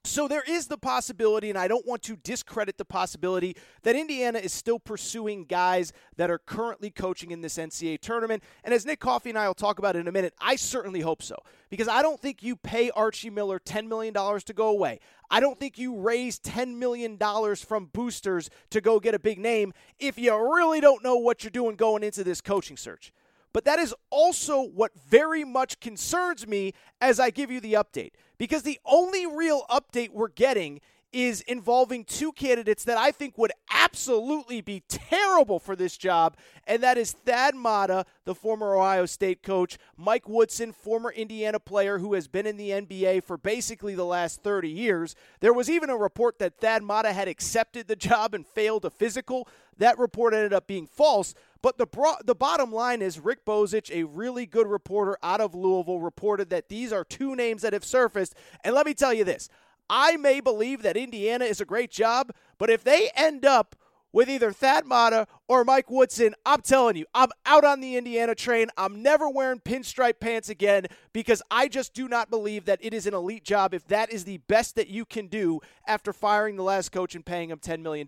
[0.05, 4.41] So there is the possibility, and I don't want to discredit the possibility, that Indiana
[4.41, 8.43] is still pursuing guys that are currently coaching in this NCAA tournament.
[8.65, 11.23] And as Nick Coffey and I will talk about in a minute, I certainly hope
[11.23, 11.37] so.
[11.71, 14.99] Because I don't think you pay Archie Miller $10 million to go away.
[15.31, 17.17] I don't think you raise $10 million
[17.57, 21.53] from boosters to go get a big name if you really don't know what you're
[21.53, 23.13] doing going into this coaching search.
[23.53, 28.13] But that is also what very much concerns me as I give you the update.
[28.39, 30.81] Because the only real update we're getting
[31.13, 36.37] is involving two candidates that I think would absolutely be terrible for this job,
[36.67, 41.99] and that is Thad Matta, the former Ohio State coach, Mike Woodson, former Indiana player
[41.99, 45.15] who has been in the NBA for basically the last 30 years.
[45.41, 48.91] There was even a report that Thad Matta had accepted the job and failed a
[48.91, 49.47] physical.
[49.77, 51.35] That report ended up being false.
[51.63, 55.55] But the bro- the bottom line is Rick Bozich, a really good reporter out of
[55.55, 58.35] Louisville, reported that these are two names that have surfaced.
[58.65, 59.49] And let me tell you this
[59.89, 63.77] I may believe that Indiana is a great job, but if they end up
[64.13, 68.35] with either Thad Matta or Mike Woodson, I'm telling you, I'm out on the Indiana
[68.35, 68.69] train.
[68.77, 73.07] I'm never wearing pinstripe pants again because I just do not believe that it is
[73.07, 76.63] an elite job if that is the best that you can do after firing the
[76.63, 78.07] last coach and paying him $10 million.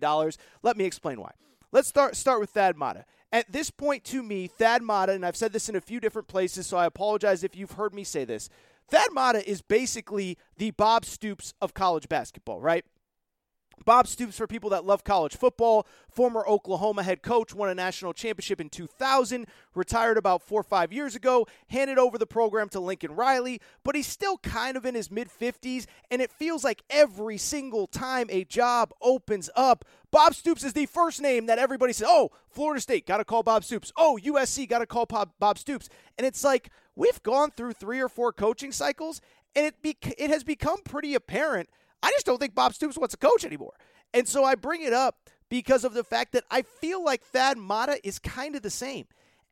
[0.61, 1.31] Let me explain why.
[1.71, 3.05] Let's start start with Thad Matta.
[3.31, 6.27] At this point, to me, Thad Matta, and I've said this in a few different
[6.27, 8.49] places, so I apologize if you've heard me say this.
[8.87, 12.85] Thad Matta is basically the Bob Stoops of college basketball, right?
[13.83, 18.13] Bob Stoops, for people that love college football, former Oklahoma head coach, won a national
[18.13, 22.79] championship in 2000, retired about four or five years ago, handed over the program to
[22.79, 26.83] Lincoln Riley, but he's still kind of in his mid 50s, and it feels like
[26.89, 31.91] every single time a job opens up, Bob Stoops is the first name that everybody
[31.91, 33.91] says, oh, Florida State, got to call Bob Stoops.
[33.97, 35.89] Oh, USC, got to call Bob, Stoops.
[36.17, 39.19] And it's like, we've gone through three or four coaching cycles,
[39.55, 41.69] and it, be- it has become pretty apparent.
[42.05, 43.73] I just don't think Bob Stoops wants to coach anymore.
[44.13, 45.17] And so I bring it up
[45.49, 49.07] because of the fact that I feel like Thad Matta is kind of the same.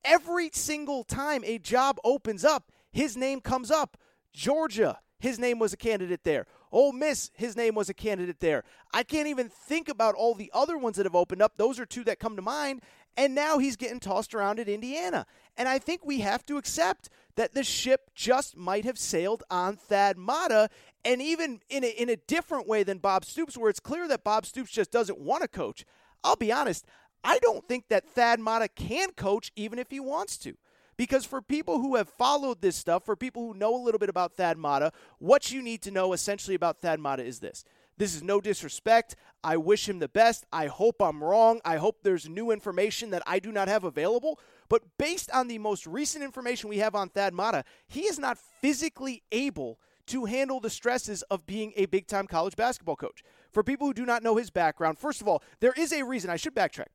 [0.06, 3.98] Every single time a job opens up, his name comes up.
[4.34, 6.46] Georgia, his name was a candidate there.
[6.72, 8.64] Ole Miss, his name was a candidate there.
[8.94, 11.54] I can't even think about all the other ones that have opened up.
[11.58, 12.84] Those are two that come to mind.
[13.16, 15.26] And now he's getting tossed around at Indiana.
[15.56, 19.76] And I think we have to accept that the ship just might have sailed on
[19.76, 20.70] Thad Matta,
[21.06, 24.24] and even in a, in a different way than Bob Stoops, where it's clear that
[24.24, 25.86] Bob Stoops just doesn't want to coach.
[26.24, 26.86] I'll be honest,
[27.24, 30.56] I don't think that Thad Matta can coach even if he wants to.
[30.96, 34.10] Because for people who have followed this stuff, for people who know a little bit
[34.10, 37.66] about Thad Matta, what you need to know essentially about Thad Matta is this.
[37.98, 39.16] This is no disrespect.
[39.44, 40.46] I wish him the best.
[40.52, 41.62] I hope I'm wrong.
[41.64, 44.40] I hope there's new information that I do not have available.
[44.70, 48.38] But based on the most recent information we have on Thad Matta, he is not
[48.38, 53.24] physically able to handle the stresses of being a big time college basketball coach.
[53.52, 56.30] For people who do not know his background, first of all, there is a reason,
[56.30, 56.88] I should backtrack.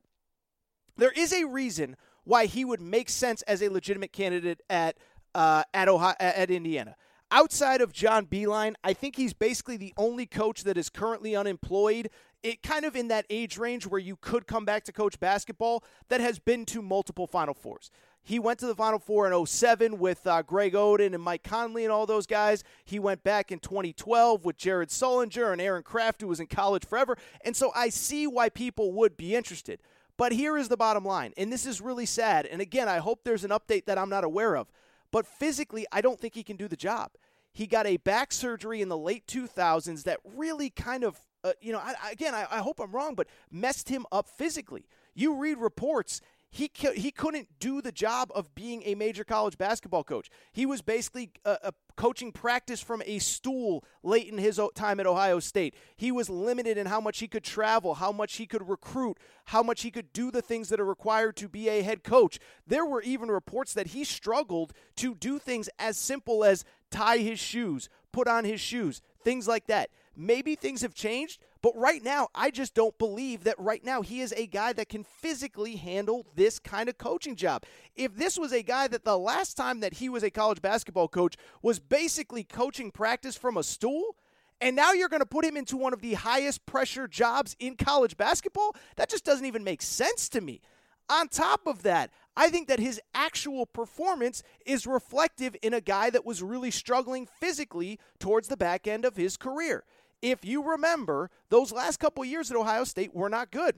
[0.97, 4.97] there is a reason why he would make sense as a legitimate candidate at
[5.33, 6.95] uh, at Ohio, at Indiana.
[7.31, 12.09] Outside of John Beilein, I think he's basically the only coach that is currently unemployed.
[12.41, 15.83] It kind of in that age range where you could come back to coach basketball
[16.07, 17.91] that has been to multiple Final Fours.
[18.23, 21.83] He went to the Final Four in 07 with uh, Greg Oden and Mike Conley
[21.83, 22.63] and all those guys.
[22.83, 26.85] He went back in 2012 with Jared Sullinger and Aaron Craft, who was in college
[26.85, 27.15] forever.
[27.45, 29.81] And so I see why people would be interested.
[30.17, 32.45] But here is the bottom line, and this is really sad.
[32.45, 34.67] And again, I hope there's an update that I'm not aware of.
[35.11, 37.11] But physically, I don't think he can do the job.
[37.51, 41.71] He got a back surgery in the late 2000s that really kind of, uh, you
[41.71, 44.85] know, I, again, I, I hope I'm wrong, but messed him up physically.
[45.15, 50.03] You read reports, he he couldn't do the job of being a major college basketball
[50.03, 50.29] coach.
[50.51, 55.05] He was basically a, a, coaching practice from a stool late in his time at
[55.05, 55.75] Ohio State.
[55.97, 59.61] He was limited in how much he could travel, how much he could recruit, how
[59.61, 62.39] much he could do the things that are required to be a head coach.
[62.65, 67.37] There were even reports that he struggled to do things as simple as tie his
[67.37, 69.89] shoes, put on his shoes, things like that.
[70.15, 74.21] Maybe things have changed, but right now, I just don't believe that right now he
[74.21, 77.63] is a guy that can physically handle this kind of coaching job.
[77.95, 81.09] If this was a guy that the last time that he was a college basketball
[81.09, 84.15] coach was basically coaching practice from a stool,
[84.61, 87.75] and now you're going to put him into one of the highest pressure jobs in
[87.75, 90.61] college basketball, that just doesn't even make sense to me.
[91.09, 96.09] On top of that, I think that his actual performance is reflective in a guy
[96.11, 99.83] that was really struggling physically towards the back end of his career
[100.21, 103.75] if you remember, those last couple years at Ohio State were not good.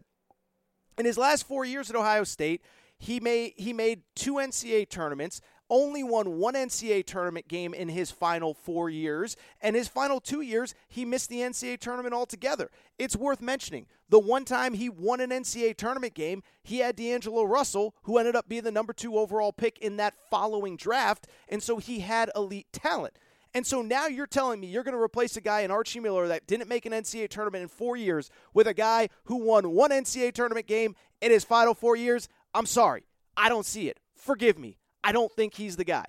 [0.98, 2.62] In his last four years at Ohio State,
[2.98, 8.12] he made he made two NCAA tournaments, only won one NCAA tournament game in his
[8.12, 12.70] final four years, and his final two years he missed the NCAA tournament altogether.
[13.00, 17.44] It's worth mentioning the one time he won an NCAA tournament game, he had D'Angelo
[17.44, 21.64] Russell, who ended up being the number two overall pick in that following draft, and
[21.64, 23.18] so he had elite talent.
[23.54, 26.28] And so now you're telling me you're going to replace a guy in Archie Miller
[26.28, 29.92] that didn't make an NCAA tournament in four years with a guy who won one
[29.92, 32.30] NCAA tournament game in his final four years?
[32.54, 33.04] I'm sorry.
[33.36, 34.00] I don't see it.
[34.16, 34.78] Forgive me.
[35.04, 36.06] I don't think he's the guy.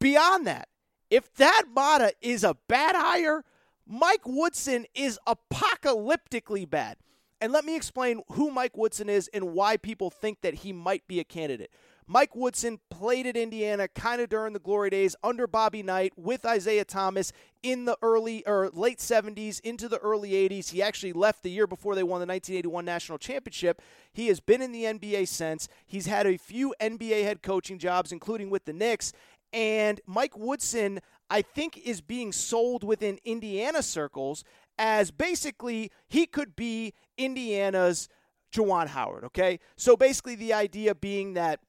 [0.00, 0.68] Beyond that,
[1.10, 3.44] if Thad Matta is a bad hire,
[3.86, 6.96] Mike Woodson is apocalyptically bad.
[7.40, 11.06] And let me explain who Mike Woodson is and why people think that he might
[11.08, 11.70] be a candidate.
[12.12, 16.44] Mike Woodson played at Indiana kind of during the glory days under Bobby Knight with
[16.44, 20.70] Isiah Thomas in the early or late 70s into the early 80s.
[20.70, 23.80] He actually left the year before they won the 1981 national championship.
[24.12, 25.68] He has been in the NBA since.
[25.86, 29.12] He's had a few NBA head coaching jobs, including with the Knicks.
[29.52, 30.98] And Mike Woodson,
[31.30, 34.42] I think, is being sold within Indiana circles
[34.78, 38.08] as basically he could be Indiana's
[38.52, 39.60] Juwan Howard, okay?
[39.76, 41.60] So basically, the idea being that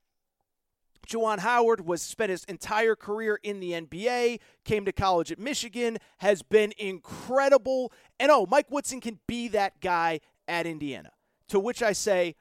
[1.08, 5.98] Juwan Howard was spent his entire career in the NBA, came to college at Michigan,
[6.18, 7.92] has been incredible.
[8.20, 11.12] And oh, Mike Woodson can be that guy at Indiana.
[11.50, 12.36] To which I say,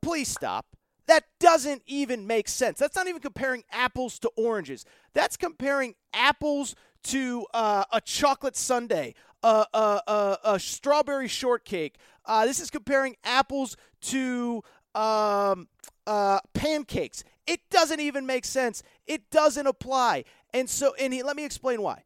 [0.00, 0.66] please stop.
[1.06, 2.78] That doesn't even make sense.
[2.78, 4.86] That's not even comparing apples to oranges.
[5.12, 6.74] That's comparing apples
[7.04, 11.96] to uh, a chocolate sundae, a, a, a, a strawberry shortcake.
[12.24, 14.62] Uh, this is comparing apples to
[14.94, 15.68] um,
[16.06, 17.24] uh, pancakes.
[17.46, 18.82] It doesn't even make sense.
[19.06, 20.24] It doesn't apply.
[20.52, 22.04] And so, and he, let me explain why.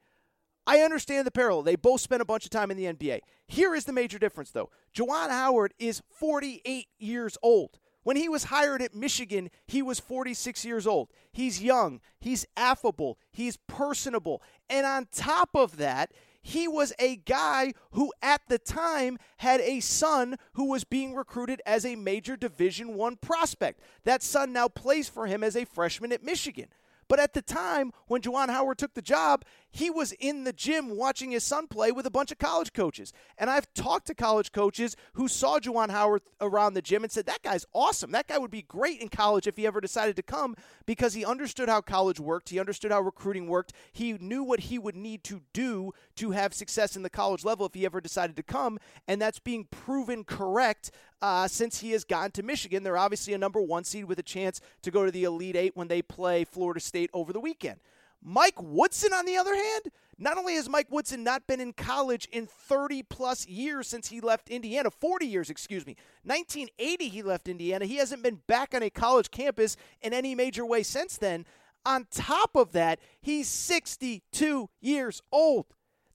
[0.67, 1.63] I understand the parallel.
[1.63, 3.21] They both spent a bunch of time in the NBA.
[3.47, 4.71] Here is the major difference, though.
[4.95, 7.79] Juwan Howard is 48 years old.
[8.03, 11.11] When he was hired at Michigan, he was 46 years old.
[11.33, 14.43] He's young, he's affable, he's personable.
[14.71, 16.13] And on top of that,
[16.49, 21.61] he was a guy who at the time had a son who was being recruited
[21.67, 23.81] as a major division 1 prospect.
[24.05, 26.69] That son now plays for him as a freshman at Michigan.
[27.07, 30.97] But at the time when Juwan Howard took the job, he was in the gym
[30.97, 33.13] watching his son play with a bunch of college coaches.
[33.37, 37.27] And I've talked to college coaches who saw Juwan Howard around the gym and said,
[37.27, 38.13] that guy's awesome.
[38.13, 41.25] That guy would be great in college if he ever decided to come because he
[41.25, 42.49] understood how college worked.
[42.49, 43.73] He understood how recruiting worked.
[43.93, 47.67] He knew what he would need to do to have success in the college level
[47.67, 48.79] if he ever decided to come.
[49.07, 50.91] And that's being proven correct
[51.21, 52.83] uh, since he has gotten to Michigan.
[52.83, 55.77] They're obviously a number one seed with a chance to go to the Elite Eight
[55.77, 57.81] when they play Florida State over the weekend.
[58.23, 62.27] Mike Woodson, on the other hand, not only has Mike Woodson not been in college
[62.33, 67.49] in 30 plus years since he left Indiana, 40 years, excuse me, 1980 he left
[67.49, 71.47] Indiana, he hasn't been back on a college campus in any major way since then.
[71.87, 75.67] On top of that, he's 62 years old.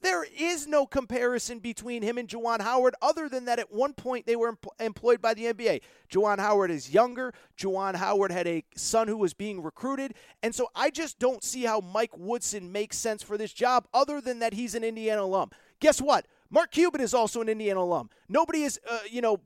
[0.04, 4.26] There is no comparison between him and Juwan Howard other than that at one point
[4.26, 5.80] they were em- employed by the NBA.
[6.12, 7.34] Juwan Howard is younger.
[7.58, 10.14] Juwan Howard had a son who was being recruited.
[10.44, 14.20] And so I just don't see how Mike Woodson makes sense for this job other
[14.20, 15.52] than that he's an Indiana alum.
[15.80, 16.28] Guess what?
[16.50, 18.10] Mark Cuban is also an Indiana alum.
[18.28, 19.40] Nobody is, uh, you know,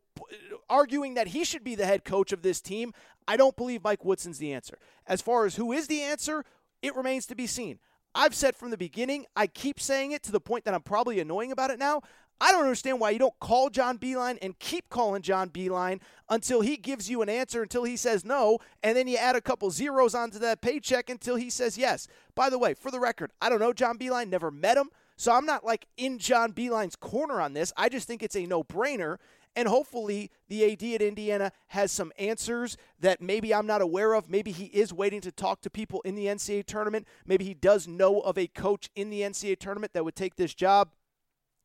[0.67, 2.93] arguing that he should be the head coach of this team.
[3.27, 4.79] I don't believe Mike Woodson's the answer.
[5.05, 6.43] As far as who is the answer,
[6.81, 7.77] it remains to be seen.
[8.17, 11.19] I've said from the beginning, I keep saying it to the point that I'm probably
[11.19, 12.01] annoying about it now.
[12.41, 16.61] I don't understand why you don't call John Beilein and keep calling John Beilein until
[16.61, 19.69] he gives you an answer, until he says no, and then you add a couple
[19.69, 22.07] zeros onto that paycheck until he says yes.
[22.33, 25.31] By the way, for the record, I don't know John Beilein, never met him, so
[25.31, 27.71] I'm not like in John Beilein's corner on this.
[27.77, 29.17] I just think it's a no brainer.
[29.57, 34.29] And hopefully, the AD at Indiana has some answers that maybe I'm not aware of.
[34.29, 37.07] Maybe he is waiting to talk to people in the NCAA tournament.
[37.25, 40.53] Maybe he does know of a coach in the NCAA tournament that would take this
[40.53, 40.91] job.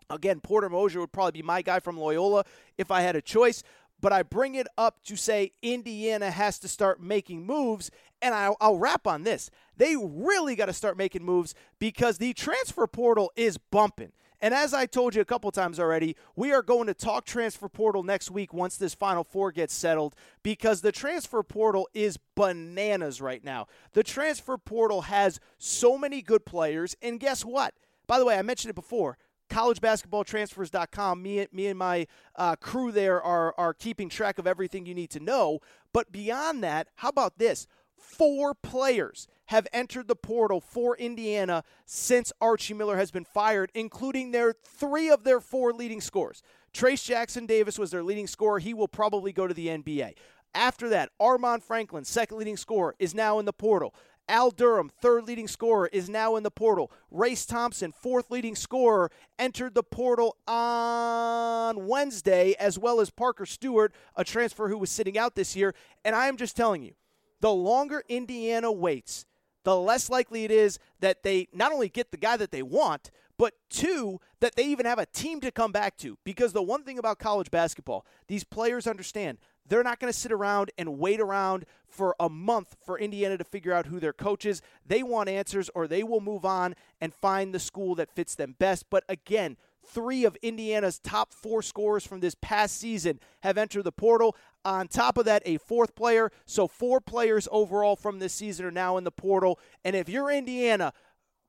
[0.08, 2.44] Again, Porter Moser would probably be my guy from Loyola
[2.78, 3.62] if I had a choice.
[4.00, 7.90] But I bring it up to say Indiana has to start making moves.
[8.22, 9.50] And I'll, I'll wrap on this.
[9.76, 14.12] They really got to start making moves because the transfer portal is bumping.
[14.42, 17.68] And as I told you a couple times already, we are going to talk transfer
[17.68, 23.20] portal next week once this Final Four gets settled because the transfer portal is bananas
[23.20, 23.68] right now.
[23.92, 26.96] The transfer portal has so many good players.
[27.00, 27.74] And guess what?
[28.08, 29.16] By the way, I mentioned it before
[29.48, 31.22] collegebasketballtransfers.com.
[31.22, 35.10] Me, me and my uh, crew there are, are keeping track of everything you need
[35.10, 35.60] to know.
[35.92, 37.66] But beyond that, how about this?
[38.02, 44.32] Four players have entered the portal for Indiana since Archie Miller has been fired, including
[44.32, 46.42] their three of their four leading scores.
[46.74, 48.58] Trayce Jackson Davis was their leading scorer.
[48.58, 50.14] He will probably go to the NBA.
[50.54, 53.94] After that, Armaan Franklin, second leading scorer, is now in the portal.
[54.28, 56.90] Al Durham, third leading scorer, is now in the portal.
[57.10, 63.92] Race Thompson, fourth leading scorer, entered the portal on Wednesday, as well as Parker Stewart,
[64.16, 65.74] a transfer who was sitting out this year.
[66.04, 66.94] And I am just telling you,
[67.42, 69.26] the longer Indiana waits,
[69.64, 73.10] the less likely it is that they not only get the guy that they want,
[73.36, 76.16] but two, that they even have a team to come back to.
[76.24, 80.32] Because the one thing about college basketball, these players understand they're not going to sit
[80.32, 84.46] around and wait around for a month for Indiana to figure out who their coach
[84.46, 84.62] is.
[84.86, 88.54] They want answers or they will move on and find the school that fits them
[88.58, 88.86] best.
[88.90, 93.92] But again, three of Indiana's top four scorers from this past season have entered the
[93.92, 94.36] portal.
[94.64, 96.30] On top of that, a fourth player.
[96.46, 99.58] So, four players overall from this season are now in the portal.
[99.84, 100.92] And if you're Indiana,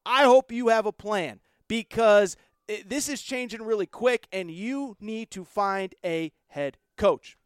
[0.05, 2.35] I hope you have a plan because
[2.85, 7.37] this is changing really quick and you need to find a head coach.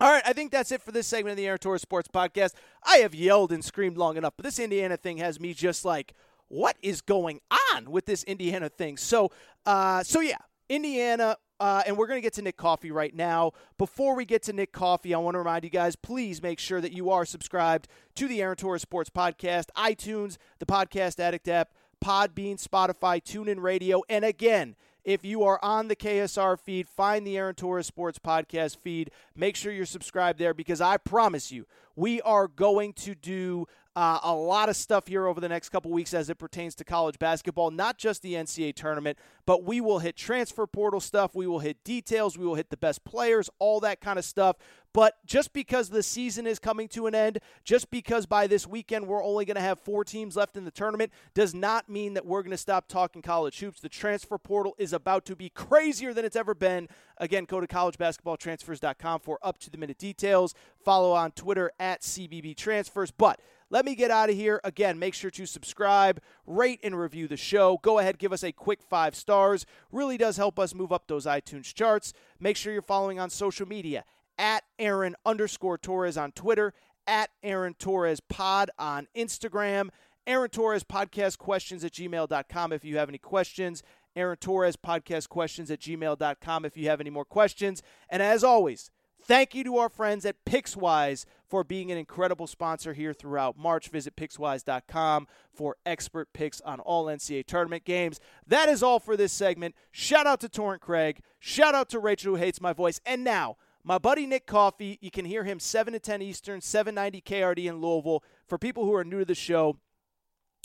[0.00, 2.54] All right, I think that's it for this segment of the Aaron Torres Sports Podcast.
[2.82, 6.14] I have yelled and screamed long enough, but this Indiana thing has me just like,
[6.48, 7.40] what is going
[7.74, 8.96] on with this Indiana thing?
[8.96, 9.30] So,
[9.64, 11.36] uh, so yeah, Indiana.
[11.62, 13.52] Uh, and we're going to get to Nick Coffey right now.
[13.78, 16.80] Before we get to Nick Coffey, I want to remind you guys please make sure
[16.80, 17.86] that you are subscribed
[18.16, 21.70] to the Aaron Torres Sports Podcast, iTunes, the Podcast Addict app,
[22.04, 24.02] Podbean, Spotify, TuneIn Radio.
[24.08, 24.74] And again,
[25.04, 29.10] if you are on the KSR feed, find the Aaron Torres Sports Podcast feed.
[29.34, 34.20] Make sure you're subscribed there because I promise you, we are going to do uh,
[34.22, 37.18] a lot of stuff here over the next couple weeks as it pertains to college
[37.18, 41.34] basketball, not just the NCAA tournament, but we will hit transfer portal stuff.
[41.34, 42.38] We will hit details.
[42.38, 44.56] We will hit the best players, all that kind of stuff.
[44.94, 49.06] But just because the season is coming to an end, just because by this weekend
[49.06, 52.26] we're only going to have four teams left in the tournament, does not mean that
[52.26, 53.80] we're going to stop talking college hoops.
[53.80, 56.88] The transfer portal is about to be crazier than it's ever been.
[57.16, 60.54] Again, go to collegebasketballtransfers.com for up to the minute details.
[60.84, 63.10] Follow on Twitter at CBB Transfers.
[63.10, 63.40] But
[63.70, 64.60] let me get out of here.
[64.64, 67.78] Again, make sure to subscribe, rate, and review the show.
[67.80, 69.64] Go ahead, give us a quick five stars.
[69.90, 72.12] Really does help us move up those iTunes charts.
[72.38, 74.04] Make sure you're following on social media
[74.42, 76.74] at Aaron underscore Torres on Twitter,
[77.06, 79.88] at Aaron Torres Pod on Instagram,
[80.26, 83.82] Aaron Torres Podcast Questions at gmail.com if you have any questions.
[84.14, 87.82] Aaron Torres Podcast Questions at gmail.com if you have any more questions.
[88.10, 88.90] And as always,
[89.24, 93.88] Thank you to our friends at Pickswise for being an incredible sponsor here throughout March.
[93.88, 98.18] Visit Pickswise.com for expert picks on all NCAA tournament games.
[98.44, 99.76] That is all for this segment.
[99.92, 101.20] Shout out to Torrent Craig.
[101.38, 103.00] Shout out to Rachel, who hates my voice.
[103.06, 107.20] And now, my buddy Nick Coffey, You can hear him 7 to 10 Eastern, 790
[107.20, 108.22] KRD in Louisville.
[108.46, 109.78] For people who are new to the show,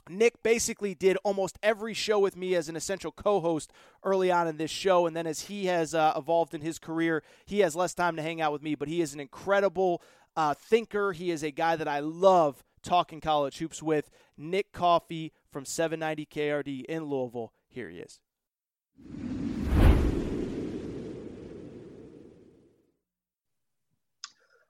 [0.09, 3.72] Nick basically did almost every show with me as an essential co host
[4.03, 5.05] early on in this show.
[5.05, 8.22] And then as he has uh, evolved in his career, he has less time to
[8.22, 10.01] hang out with me, but he is an incredible
[10.36, 11.11] uh, thinker.
[11.11, 14.09] He is a guy that I love talking college hoops with.
[14.38, 17.51] Nick Coffey from 790 KRD in Louisville.
[17.68, 18.20] Here he is.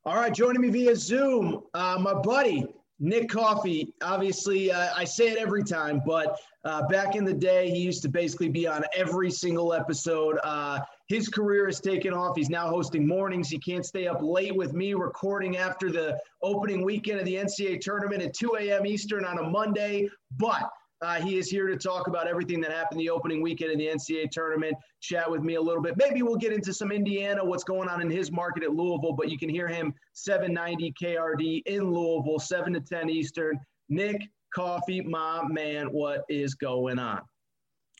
[0.07, 2.65] All right, joining me via Zoom, uh, my buddy
[2.97, 3.93] Nick Coffey.
[4.01, 8.03] Obviously, uh, I say it every time, but uh, back in the day, he used
[8.03, 10.39] to basically be on every single episode.
[10.45, 10.79] Uh,
[11.09, 12.37] his career has taken off.
[12.37, 13.49] He's now hosting mornings.
[13.49, 17.81] He can't stay up late with me recording after the opening weekend of the NCAA
[17.81, 18.85] tournament at 2 a.m.
[18.85, 20.07] Eastern on a Monday.
[20.37, 20.69] But
[21.01, 23.87] uh, he is here to talk about everything that happened the opening weekend in the
[23.87, 25.95] NCAA tournament, chat with me a little bit.
[25.97, 29.29] Maybe we'll get into some Indiana, what's going on in his market at Louisville, but
[29.29, 33.59] you can hear him 790 KRD in Louisville, 7 to 10 Eastern.
[33.89, 34.21] Nick
[34.53, 37.21] Coffey, my man, what is going on?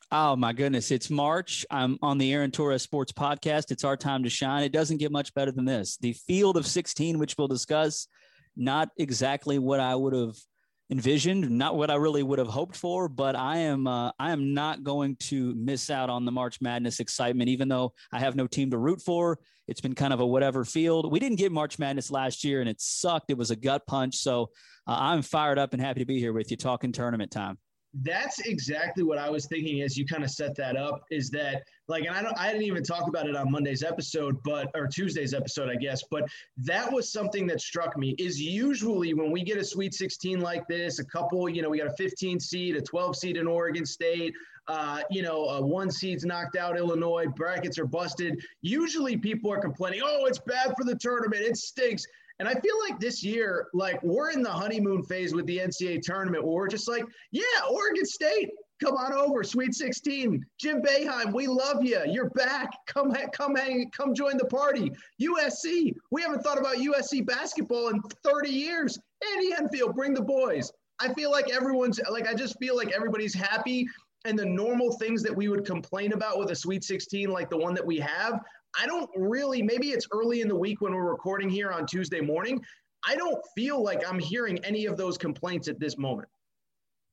[0.09, 1.65] Oh my goodness, it's March.
[1.69, 3.71] I'm on the Aaron Torres Sports Podcast.
[3.71, 4.63] It's our time to shine.
[4.63, 5.97] It doesn't get much better than this.
[5.97, 8.07] The field of 16, which we'll discuss,
[8.55, 10.35] not exactly what I would have–
[10.89, 14.53] envisioned, not what I really would have hoped for, but I am uh, I am
[14.53, 18.47] not going to miss out on the March Madness excitement, even though I have no
[18.47, 19.39] team to root for.
[19.67, 21.11] It's been kind of a whatever field.
[21.11, 23.29] We didn't get March Madness last year, and it sucked.
[23.29, 24.15] It was a gut punch.
[24.15, 24.51] So
[24.87, 27.57] uh, I'm fired up and happy to be here with you talking tournament time
[28.03, 31.63] that's exactly what I was thinking as you kind of set that up is that
[31.87, 34.87] like and I don't I didn't even talk about it on Monday's episode but or
[34.87, 36.27] Tuesday's episode I guess but
[36.57, 40.67] that was something that struck me is usually when we get a sweet 16 like
[40.67, 43.85] this a couple you know we got a 15 seed a 12 seed in Oregon
[43.85, 44.33] State
[44.67, 48.37] uh, you know, uh, one seed's knocked out Illinois, brackets are busted.
[48.61, 52.05] Usually people are complaining, oh, it's bad for the tournament, it stinks.
[52.39, 56.01] And I feel like this year, like we're in the honeymoon phase with the NCAA
[56.01, 58.49] tournament where we're just like, yeah, Oregon State,
[58.83, 60.45] come on over, Sweet 16.
[60.59, 61.99] Jim Boeheim, we love you.
[62.05, 62.69] You're back.
[62.85, 64.91] Come, come hang, come join the party.
[65.21, 68.99] USC, we haven't thought about USC basketball in 30 years.
[69.33, 70.71] Andy Enfield, bring the boys.
[70.99, 73.87] I feel like everyone's like, I just feel like everybody's happy.
[74.25, 77.57] And the normal things that we would complain about with a Sweet 16, like the
[77.57, 78.41] one that we have,
[78.79, 82.21] I don't really, maybe it's early in the week when we're recording here on Tuesday
[82.21, 82.63] morning.
[83.07, 86.27] I don't feel like I'm hearing any of those complaints at this moment.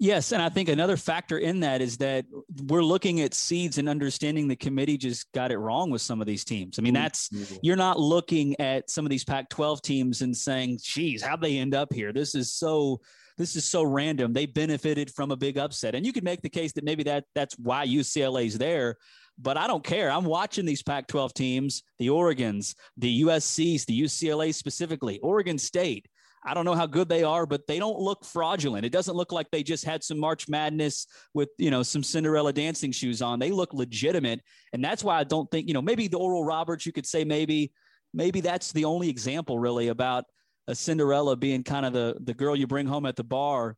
[0.01, 2.27] Yes, and I think another factor in that is that
[2.65, 6.27] we're looking at seeds and understanding the committee just got it wrong with some of
[6.27, 6.79] these teams.
[6.79, 7.57] I mean, that's mm-hmm.
[7.63, 11.77] you're not looking at some of these Pac-12 teams and saying, "Geez, how they end
[11.77, 12.13] up here?
[12.13, 13.01] This is so
[13.39, 14.33] this is so random.
[14.33, 17.27] They benefited from a big upset." And you could make the case that maybe that
[17.37, 18.97] that's why UCLA's there,
[19.39, 20.11] but I don't care.
[20.11, 26.07] I'm watching these Pac 12 teams, the Oregons, the USCs, the UCLA specifically, Oregon State.
[26.47, 28.85] I don't know how good they are, but they don't look fraudulent.
[28.85, 32.53] It doesn't look like they just had some March Madness with, you know, some Cinderella
[32.53, 33.39] dancing shoes on.
[33.39, 34.41] They look legitimate.
[34.75, 37.25] And that's why I don't think, you know, maybe the Oral Roberts, you could say
[37.25, 37.73] maybe,
[38.13, 40.25] maybe that's the only example really about
[40.69, 43.77] a Cinderella being kind of the, the girl you bring home at the bar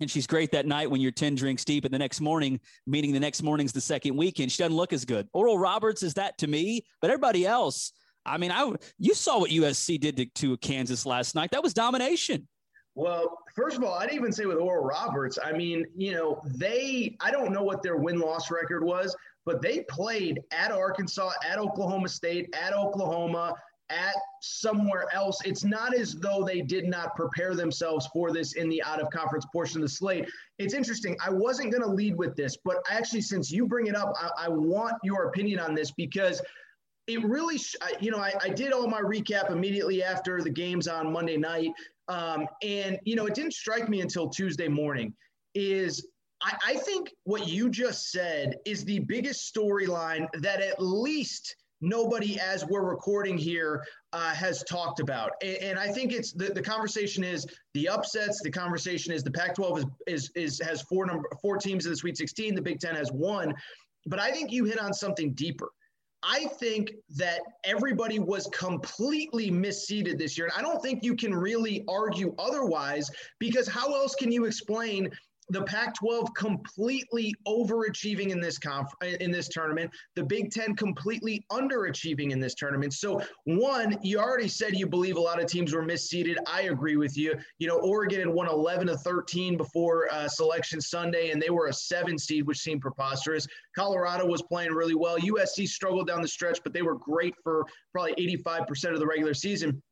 [0.00, 3.12] and she's great that night when you're 10 drinks deep and the next morning meaning
[3.12, 4.50] the next morning's the second weekend.
[4.50, 5.28] She doesn't look as good.
[5.32, 7.92] Oral roberts is that to me but everybody else
[8.24, 11.50] i mean i you saw what usc did to, to kansas last night.
[11.50, 12.48] That was domination.
[12.94, 17.16] Well, first of all, I'd even say with Oral Roberts, I mean, you know, they,
[17.20, 19.16] I don't know what their win loss record was,
[19.46, 23.54] but they played at Arkansas, at Oklahoma State, at Oklahoma,
[23.92, 25.38] at somewhere else.
[25.44, 29.10] It's not as though they did not prepare themselves for this in the out of
[29.10, 30.28] conference portion of the slate.
[30.58, 31.16] It's interesting.
[31.24, 34.46] I wasn't going to lead with this, but actually, since you bring it up, I,
[34.46, 36.40] I want your opinion on this because
[37.06, 37.60] it really,
[38.00, 41.70] you know, I, I, did all my recap immediately after the games on Monday night.
[42.06, 45.12] Um, and, you know, it didn't strike me until Tuesday morning.
[45.54, 46.06] Is
[46.42, 52.40] I, I think what you just said is the biggest storyline that at least nobody,
[52.40, 55.32] as we're recording here, uh, has talked about.
[55.42, 58.40] And, and, I think it's the, the conversation is the upsets.
[58.42, 61.96] The conversation is the Pac-12 is, is, is has four number four teams in the
[61.96, 62.54] Sweet 16.
[62.54, 63.54] The Big Ten has one.
[64.06, 65.68] But I think you hit on something deeper.
[66.22, 70.46] I think that everybody was completely misseeded this year.
[70.46, 73.10] And I don't think you can really argue otherwise
[73.40, 75.10] because how else can you explain
[75.48, 79.90] the Pac-12 completely overachieving in this conf- in this tournament.
[80.14, 82.94] The Big Ten completely underachieving in this tournament.
[82.94, 86.36] So one, you already said you believe a lot of teams were misseeded.
[86.46, 87.34] I agree with you.
[87.58, 91.66] You know, Oregon had won 11 to 13 before uh, Selection Sunday, and they were
[91.66, 93.46] a seven seed, which seemed preposterous.
[93.76, 95.18] Colorado was playing really well.
[95.18, 98.14] USC struggled down the stretch, but they were great for probably
[98.46, 99.82] 85% of the regular season.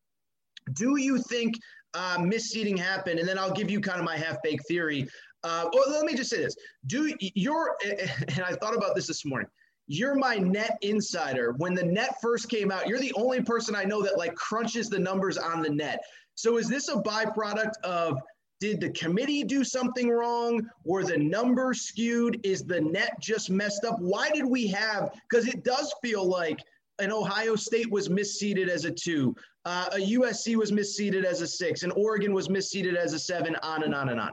[0.74, 1.54] Do you think
[1.94, 3.18] uh, misseeding happened?
[3.18, 5.08] And then I'll give you kind of my half-baked theory.
[5.42, 9.24] Uh, let me just say this: Do you your and I thought about this this
[9.24, 9.48] morning.
[9.86, 11.52] You're my net insider.
[11.56, 14.88] When the net first came out, you're the only person I know that like crunches
[14.88, 16.00] the numbers on the net.
[16.36, 18.20] So is this a byproduct of
[18.60, 20.64] Did the committee do something wrong?
[20.84, 22.38] Were the numbers skewed?
[22.44, 23.98] Is the net just messed up?
[23.98, 25.12] Why did we have?
[25.28, 26.60] Because it does feel like
[27.00, 29.34] an Ohio State was misseeded as a two,
[29.64, 33.56] uh, a USC was misseeded as a six, and Oregon was misseeded as a seven,
[33.56, 34.32] on and on and on.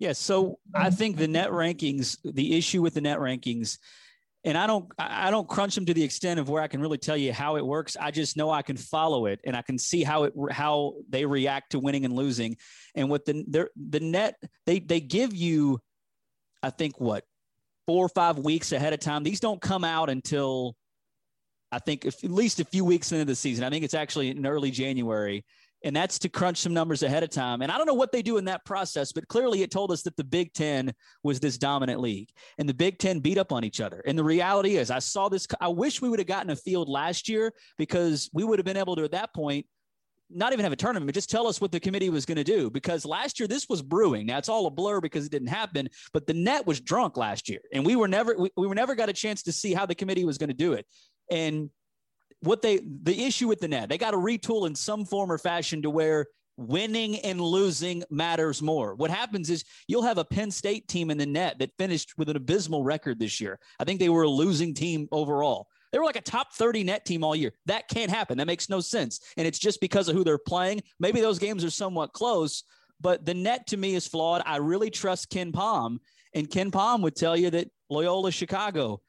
[0.00, 3.78] Yeah, so I think the net rankings, the issue with the net rankings
[4.44, 6.98] and I don't I don't crunch them to the extent of where I can really
[6.98, 7.96] tell you how it works.
[8.00, 11.26] I just know I can follow it and I can see how it how they
[11.26, 12.56] react to winning and losing.
[12.94, 14.36] And what the the net
[14.66, 15.80] they they give you,
[16.62, 17.24] I think what
[17.86, 19.24] four or five weeks ahead of time.
[19.24, 20.74] These don't come out until
[21.70, 23.64] I think if, at least a few weeks into the season.
[23.64, 25.44] I think it's actually in early January
[25.82, 27.62] and that's to crunch some numbers ahead of time.
[27.62, 30.02] And I don't know what they do in that process, but clearly it told us
[30.02, 33.64] that the Big Ten was this dominant league and the Big Ten beat up on
[33.64, 34.02] each other.
[34.06, 35.46] And the reality is, I saw this.
[35.60, 38.76] I wish we would have gotten a field last year because we would have been
[38.76, 39.66] able to, at that point,
[40.32, 42.44] not even have a tournament, but just tell us what the committee was going to
[42.44, 42.70] do.
[42.70, 44.26] Because last year this was brewing.
[44.26, 47.48] Now it's all a blur because it didn't happen, but the net was drunk last
[47.48, 49.86] year, and we were never we, we were never got a chance to see how
[49.86, 50.86] the committee was going to do it.
[51.30, 51.70] And
[52.40, 55.38] what they the issue with the net, they got to retool in some form or
[55.38, 56.26] fashion to where
[56.56, 58.94] winning and losing matters more.
[58.94, 62.28] What happens is you'll have a Penn State team in the net that finished with
[62.28, 63.58] an abysmal record this year.
[63.78, 65.68] I think they were a losing team overall.
[65.92, 67.52] They were like a top 30 net team all year.
[67.66, 68.38] That can't happen.
[68.38, 69.20] That makes no sense.
[69.36, 70.82] And it's just because of who they're playing.
[71.00, 72.62] Maybe those games are somewhat close,
[73.00, 74.42] but the net to me is flawed.
[74.46, 75.98] I really trust KenPom.
[76.34, 79.00] and KenPom would tell you that Loyola Chicago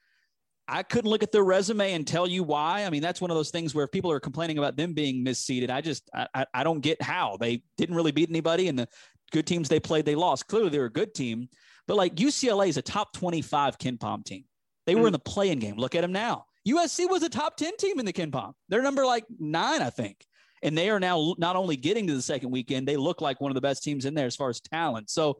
[0.72, 2.86] I couldn't look at their resume and tell you why.
[2.86, 5.24] I mean, that's one of those things where if people are complaining about them being
[5.24, 8.88] misseeded, I just I, I don't get how they didn't really beat anybody, and the
[9.34, 10.48] good teams they played they lost.
[10.48, 11.50] Clearly, they're a good team,
[11.88, 14.46] but like UCLA is a top twenty-five KenPom team.
[14.88, 15.08] They were hmm.
[15.08, 15.76] in the playing game.
[15.76, 16.46] Look at them now.
[16.66, 18.54] USC was a top ten team in the KenPom.
[18.70, 20.26] They're number like nine, I think
[20.64, 23.52] and they are now not only getting to the second weekend, they look like one
[23.52, 25.10] of the best teams in there as far as talent.
[25.10, 25.40] So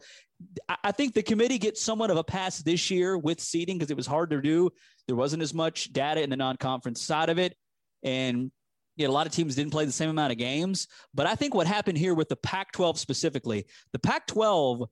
[0.84, 3.98] I think the committee gets somewhat of a pass this year with seeding because it
[3.98, 4.72] was hard to do.
[5.08, 7.56] There wasn't as much data in the non-conference side of it,
[8.04, 8.52] and
[8.98, 10.88] you know, a lot of teams didn't play the same amount of games.
[11.14, 14.88] But I think what happened here with the Pac-12 specifically, the Pac-12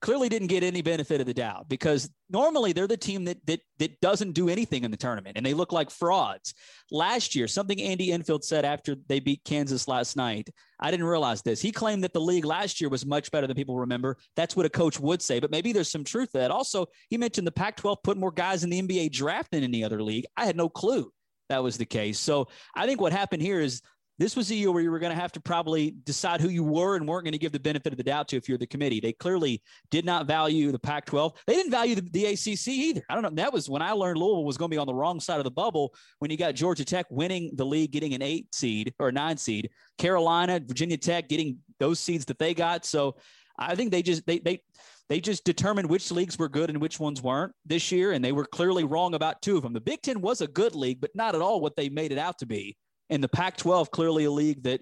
[0.00, 3.60] clearly didn't get any benefit of the doubt because normally they're the team that that
[3.78, 6.54] that doesn't do anything in the tournament and they look like frauds.
[6.90, 10.48] Last year, something Andy Enfield said after they beat Kansas last night,
[10.80, 11.60] I didn't realize this.
[11.60, 14.16] He claimed that the league last year was much better than people remember.
[14.36, 16.50] That's what a coach would say, but maybe there's some truth to that.
[16.50, 20.02] Also, he mentioned the Pac-12 put more guys in the NBA draft than any other
[20.02, 20.26] league.
[20.36, 21.10] I had no clue
[21.48, 22.18] that was the case.
[22.18, 23.82] So I think what happened here is
[24.18, 26.62] this was a year where you were going to have to probably decide who you
[26.62, 28.66] were and weren't going to give the benefit of the doubt to if you're the
[28.66, 29.00] committee.
[29.00, 29.60] They clearly
[29.90, 31.32] did not value the Pac 12.
[31.46, 33.02] They didn't value the, the, ACC either.
[33.08, 33.42] I don't know.
[33.42, 35.44] That was when I learned Louisville was going to be on the wrong side of
[35.44, 39.10] the bubble when you got Georgia Tech winning the league, getting an eight seed or
[39.10, 42.84] nine seed, Carolina, Virginia Tech getting those seeds that they got.
[42.84, 43.16] So
[43.58, 44.62] I think they just, they, they,
[45.08, 48.12] they just determined which leagues were good and which ones weren't this year.
[48.12, 49.72] And they were clearly wrong about two of them.
[49.72, 52.18] The Big Ten was a good league, but not at all what they made it
[52.18, 52.76] out to be.
[53.10, 54.80] And the Pac 12, clearly a league that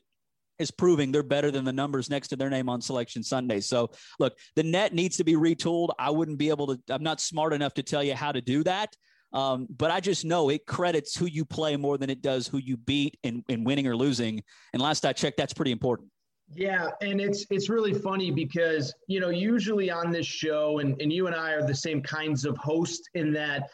[0.58, 3.60] is proving they're better than the numbers next to their name on selection Sunday.
[3.60, 5.90] So, look, the net needs to be retooled.
[5.98, 8.62] I wouldn't be able to, I'm not smart enough to tell you how to do
[8.64, 8.94] that.
[9.32, 12.58] Um, but I just know it credits who you play more than it does who
[12.58, 14.42] you beat in, in winning or losing.
[14.72, 16.10] And last I checked, that's pretty important.
[16.54, 21.10] Yeah, and it's it's really funny because you know usually on this show, and, and
[21.10, 23.70] you and I are the same kinds of hosts in that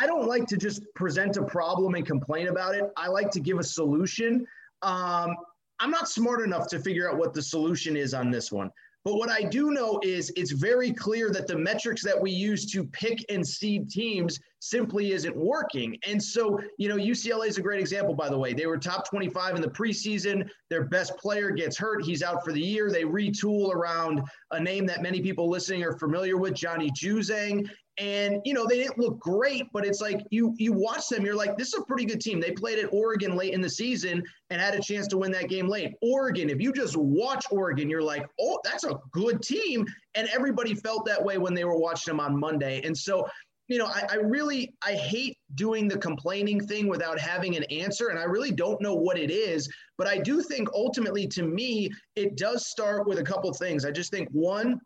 [0.00, 2.84] I don't like to just present a problem and complain about it.
[2.96, 4.46] I like to give a solution.
[4.82, 5.34] Um,
[5.80, 8.70] I'm not smart enough to figure out what the solution is on this one.
[9.04, 12.70] But what I do know is it's very clear that the metrics that we use
[12.72, 15.96] to pick and seed teams simply isn't working.
[16.06, 18.52] And so, you know, UCLA is a great example, by the way.
[18.52, 20.48] They were top 25 in the preseason.
[20.68, 22.04] Their best player gets hurt.
[22.04, 22.90] He's out for the year.
[22.90, 27.66] They retool around a name that many people listening are familiar with, Johnny Juzang
[27.98, 31.34] and you know they didn't look great but it's like you you watch them you're
[31.34, 32.40] like this is a pretty good team.
[32.40, 35.48] They played at oregon late in the season and had a chance to win that
[35.48, 35.94] game late.
[36.02, 39.84] Oregon if you just watch oregon you're like oh that's a good team
[40.14, 42.80] and everybody felt that way when they were watching them on monday.
[42.84, 43.26] And so
[43.68, 48.08] you know I, I really i hate doing the complaining thing without having an answer
[48.08, 49.68] and i really don't know what it is
[49.98, 53.84] but i do think ultimately to me it does start with a couple things.
[53.84, 54.80] I just think one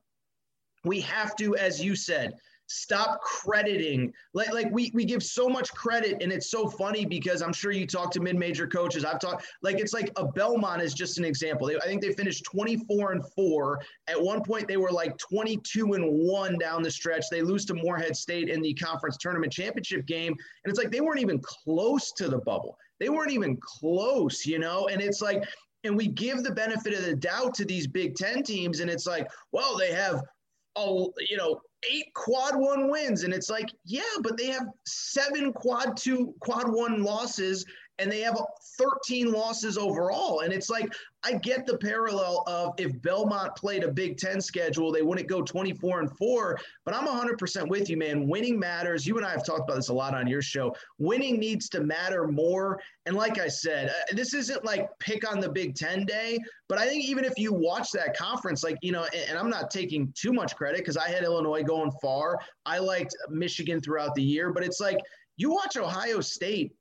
[0.84, 2.34] we have to as you said
[2.72, 4.12] stop crediting.
[4.32, 7.70] Like like we we give so much credit and it's so funny because i'm sure
[7.72, 9.04] you talk to mid-major coaches.
[9.04, 11.66] I've talked like it's like a belmont is just an example.
[11.66, 15.92] They, i think they finished 24 and 4 at one point they were like 22
[15.92, 17.26] and 1 down the stretch.
[17.30, 21.00] They lose to morehead state in the conference tournament championship game and it's like they
[21.00, 22.76] weren't even close to the bubble.
[22.98, 24.88] They weren't even close you know?
[24.88, 25.44] And it's like
[25.84, 29.06] and we give the benefit of the doubt to these Big Ten teams, and it's
[29.06, 30.22] like, well, they have,
[30.76, 31.60] oh, you know,
[31.90, 36.70] eight quad one wins, and it's like, yeah, but they have seven quad two, quad
[36.70, 37.64] one losses,
[38.02, 38.36] and they have
[38.78, 40.40] 13 losses overall.
[40.40, 40.92] And it's like,
[41.22, 45.40] I get the parallel of if Belmont played a Big Ten schedule, they wouldn't go
[45.40, 46.58] 24 and four.
[46.84, 48.26] But I'm 100% with you, man.
[48.26, 49.06] Winning matters.
[49.06, 50.74] You and I have talked about this a lot on your show.
[50.98, 52.80] Winning needs to matter more.
[53.06, 56.38] And like I said, uh, this isn't like pick on the Big Ten day,
[56.68, 59.50] but I think even if you watch that conference, like, you know, and, and I'm
[59.50, 62.36] not taking too much credit because I had Illinois going far.
[62.66, 64.98] I liked Michigan throughout the year, but it's like,
[65.36, 66.74] you watch Ohio State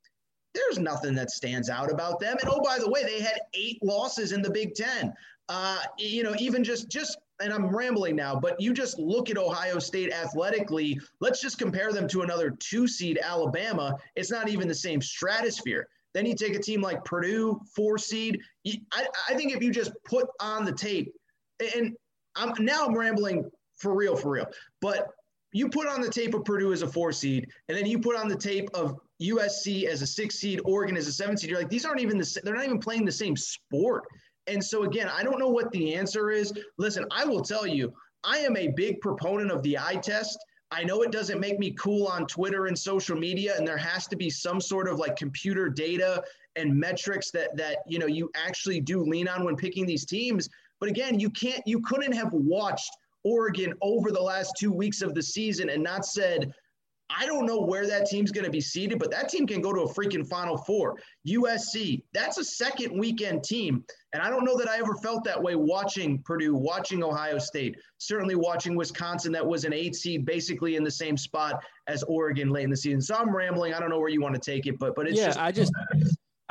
[0.54, 2.38] there's nothing that stands out about them.
[2.42, 5.14] And oh, by the way, they had eight losses in the Big Ten.
[5.50, 9.38] Uh, you know, even just just and I'm rambling now, but you just look at
[9.38, 11.00] Ohio State athletically.
[11.20, 13.98] Let's just compare them to another two seed Alabama.
[14.16, 15.88] It's not even the same stratosphere.
[16.14, 18.40] Then you take a team like Purdue, four seed.
[18.94, 21.14] I, I think if you just put on the tape,
[21.76, 21.96] and
[22.36, 24.48] I'm now I'm rambling for real, for real.
[24.82, 25.08] But
[25.54, 28.16] you put on the tape of Purdue as a four seed, and then you put
[28.16, 31.50] on the tape of USC as a six seed, Oregon as a seven seed.
[31.50, 34.04] You're like, these aren't even the, they're not even playing the same sport.
[34.48, 36.54] And so again, I don't know what the answer is.
[36.78, 37.94] Listen, I will tell you,
[38.24, 40.38] I am a big proponent of the eye test.
[40.72, 44.08] I know it doesn't make me cool on Twitter and social media, and there has
[44.08, 46.24] to be some sort of like computer data
[46.56, 50.50] and metrics that that you know you actually do lean on when picking these teams.
[50.80, 52.92] But again, you can't, you couldn't have watched
[53.24, 56.52] Oregon over the last two weeks of the season and not said,
[57.18, 59.74] I don't know where that team's going to be seated, but that team can go
[59.74, 60.98] to a freaking Final Four.
[61.28, 63.84] USC, that's a second weekend team.
[64.14, 67.76] And I don't know that I ever felt that way watching Purdue, watching Ohio State,
[67.98, 72.50] certainly watching Wisconsin, that was an eight seed, basically in the same spot as Oregon
[72.50, 73.02] late in the season.
[73.02, 73.74] So I'm rambling.
[73.74, 75.52] I don't know where you want to take it, but but it's yeah, just I
[75.52, 75.72] just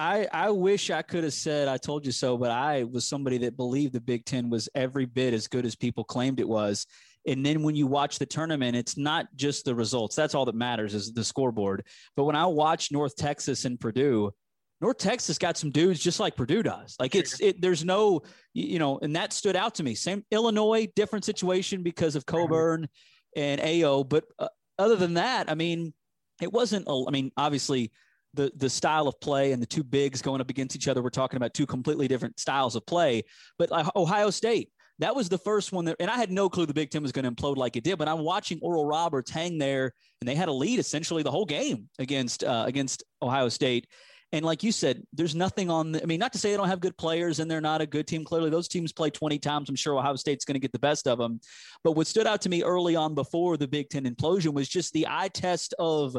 [0.01, 3.37] I, I wish I could have said I told you so, but I was somebody
[3.39, 6.87] that believed the Big Ten was every bit as good as people claimed it was.
[7.27, 10.17] And then when you watch the tournament, it's not just the results.
[10.17, 11.85] That's all that matters is the scoreboard.
[12.17, 14.33] But when I watch North Texas and Purdue,
[14.81, 16.97] North Texas got some dudes just like Purdue does.
[16.99, 17.61] Like it's it.
[17.61, 18.23] There's no,
[18.55, 19.95] you know, and that stood out to me.
[19.95, 22.89] Same Illinois, different situation because of Cockburn
[23.37, 24.09] and Ayo.
[24.09, 24.49] But uh,
[24.79, 25.93] other than that, I mean,
[26.41, 26.87] it wasn't.
[26.89, 27.93] A, I mean, obviously
[28.33, 31.03] the the style of play and the two bigs going up against each other.
[31.03, 33.25] We're talking about two completely different styles of play.
[33.59, 36.75] But Ohio State, that was the first one that, and I had no clue the
[36.75, 37.99] Big Ten was going to implode like it did.
[37.99, 41.47] But I'm watching Oral Roberts hang there, and they had a lead essentially the whole
[41.47, 43.87] game against uh, against Ohio State.
[44.33, 45.93] And like you said, there's nothing on.
[45.93, 47.87] The, I mean, not to say they don't have good players and they're not a
[47.87, 48.25] good team.
[48.25, 49.69] Clearly, those teams play 20 times.
[49.69, 51.41] I'm sure Ohio State's going to get the best of them.
[51.83, 54.93] But what stood out to me early on before the Big Ten implosion was just
[54.93, 56.17] the eye test of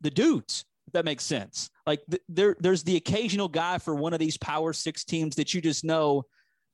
[0.00, 1.68] the dudes if that makes sense.
[1.86, 5.52] Like th- there, there's the occasional guy for one of these Power Six teams that
[5.52, 6.24] you just know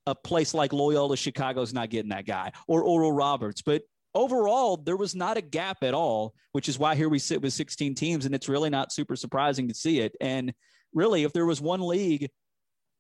[0.06, 3.62] a place like Loyola Chicago's not getting that guy or Oral Roberts.
[3.62, 3.82] But
[4.14, 7.52] overall, there was not a gap at all, which is why here we sit with
[7.52, 10.14] 16 teams, and it's really not super surprising to see it.
[10.20, 10.52] And
[10.92, 12.28] really, if there was one league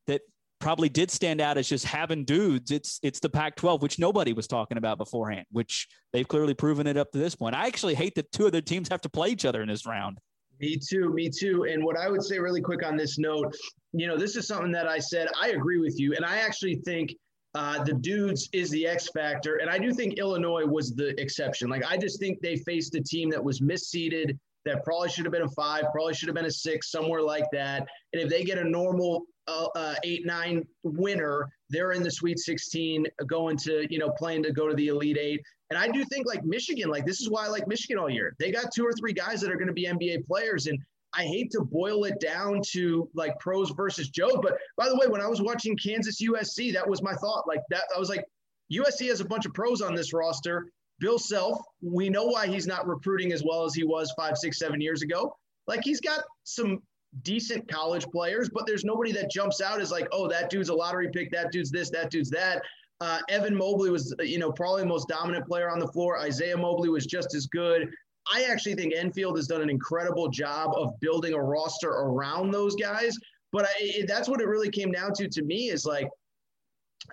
[0.06, 0.22] that
[0.60, 4.46] probably did stand out as just having dudes, it's it's the Pac-12, which nobody was
[4.46, 7.54] talking about beforehand, which they've clearly proven it up to this point.
[7.54, 9.86] I actually hate that two of their teams have to play each other in this
[9.86, 10.18] round.
[10.60, 11.64] Me too, me too.
[11.64, 13.54] And what I would say really quick on this note,
[13.92, 16.14] you know, this is something that I said, I agree with you.
[16.14, 17.14] And I actually think
[17.54, 19.56] uh, the dudes is the X factor.
[19.56, 21.68] And I do think Illinois was the exception.
[21.68, 25.32] Like, I just think they faced a team that was misseeded, that probably should have
[25.32, 27.86] been a five, probably should have been a six, somewhere like that.
[28.12, 32.38] And if they get a normal uh, uh, eight, nine winner, they're in the Sweet
[32.38, 35.42] 16, going to, you know, playing to go to the Elite Eight.
[35.70, 38.34] And I do think like Michigan, like this is why I like Michigan all year.
[38.38, 40.66] They got two or three guys that are going to be NBA players.
[40.66, 40.78] And
[41.16, 44.40] I hate to boil it down to like pros versus Joe.
[44.42, 47.46] But by the way, when I was watching Kansas USC, that was my thought.
[47.46, 48.24] Like that, I was like,
[48.72, 50.66] USC has a bunch of pros on this roster.
[51.00, 54.58] Bill Self, we know why he's not recruiting as well as he was five, six,
[54.58, 55.36] seven years ago.
[55.66, 56.82] Like he's got some
[57.22, 60.74] decent college players, but there's nobody that jumps out as like, oh, that dude's a
[60.74, 62.62] lottery pick, that dude's this, that dude's that.
[63.00, 66.18] Uh, Evan Mobley was, you know, probably the most dominant player on the floor.
[66.18, 67.88] Isaiah Mobley was just as good.
[68.32, 72.74] I actually think Enfield has done an incredible job of building a roster around those
[72.74, 73.16] guys.
[73.52, 76.08] But I, it, that's what it really came down to to me is like,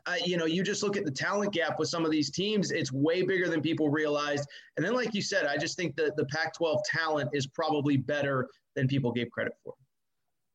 [0.06, 2.72] uh, you know, you just look at the talent gap with some of these teams,
[2.72, 4.48] it's way bigger than people realized.
[4.78, 7.98] And then, like you said, I just think that the Pac 12 talent is probably
[7.98, 9.74] better than people gave credit for.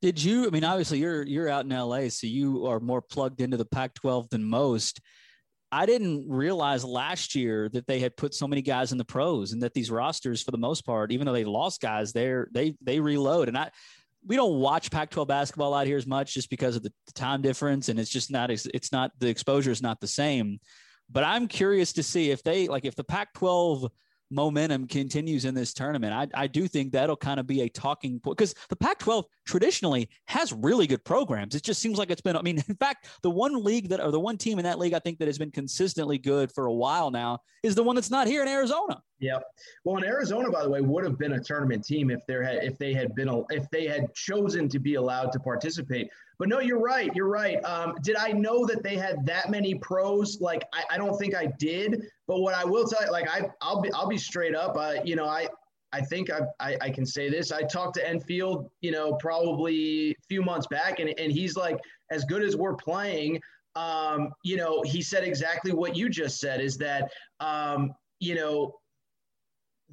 [0.07, 0.47] Did you?
[0.47, 3.65] I mean, obviously you're you're out in LA, so you are more plugged into the
[3.65, 5.01] Pac-12 than most.
[5.73, 9.51] I didn't realize last year that they had put so many guys in the pros,
[9.51, 12.77] and that these rosters, for the most part, even though they lost guys, they're they
[12.81, 13.49] they reload.
[13.49, 13.73] And I
[14.25, 17.89] we don't watch Pac-12 basketball out here as much just because of the time difference,
[17.89, 20.61] and it's just not it's not the exposure is not the same.
[21.11, 23.91] But I'm curious to see if they like if the Pac-12
[24.31, 28.21] momentum continues in this tournament, I, I do think that'll kind of be a talking
[28.21, 31.55] point because the Pac 12 traditionally has really good programs.
[31.55, 34.11] It just seems like it's been, I mean, in fact, the one league that, or
[34.11, 36.73] the one team in that league I think that has been consistently good for a
[36.73, 39.03] while now is the one that's not here in Arizona.
[39.21, 39.43] Yep.
[39.85, 42.63] Well, in Arizona, by the way, would have been a tournament team if there had
[42.63, 46.09] if they had been if they had chosen to be allowed to participate.
[46.39, 47.11] But no, you're right.
[47.15, 47.63] You're right.
[47.65, 50.39] Um, did I know that they had that many pros?
[50.41, 52.03] Like, I, I don't think I did.
[52.29, 54.77] But what I will tell you, like, I I'll be I'll be straight up.
[54.77, 55.49] Uh, you know, I
[55.93, 57.53] I think I, I, I can say this.
[57.53, 61.79] I talked to Enfield, you know, probably a few months back, and and he's like,
[62.11, 63.41] as good as we're playing.
[63.75, 66.61] Um, you know, he said exactly what you just said.
[66.61, 67.11] Is that
[67.41, 68.75] um, you know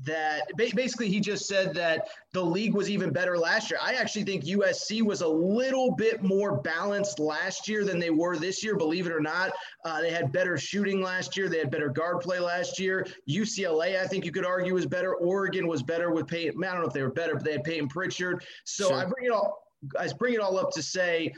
[0.01, 3.79] that basically he just said that the league was even better last year.
[3.81, 8.37] I actually think USC was a little bit more balanced last year than they were
[8.37, 9.51] this year, believe it or not.
[9.85, 13.05] Uh, they had better shooting last year, they had better guard play last year.
[13.29, 15.15] UCLA, I think you could argue, was better.
[15.15, 16.63] Oregon was better with Payton.
[16.63, 18.43] I don't know if they were better, but they had Payton Pritchard.
[18.63, 18.97] So sure.
[18.97, 19.59] I bring it all.
[19.99, 21.33] I bring it all up to say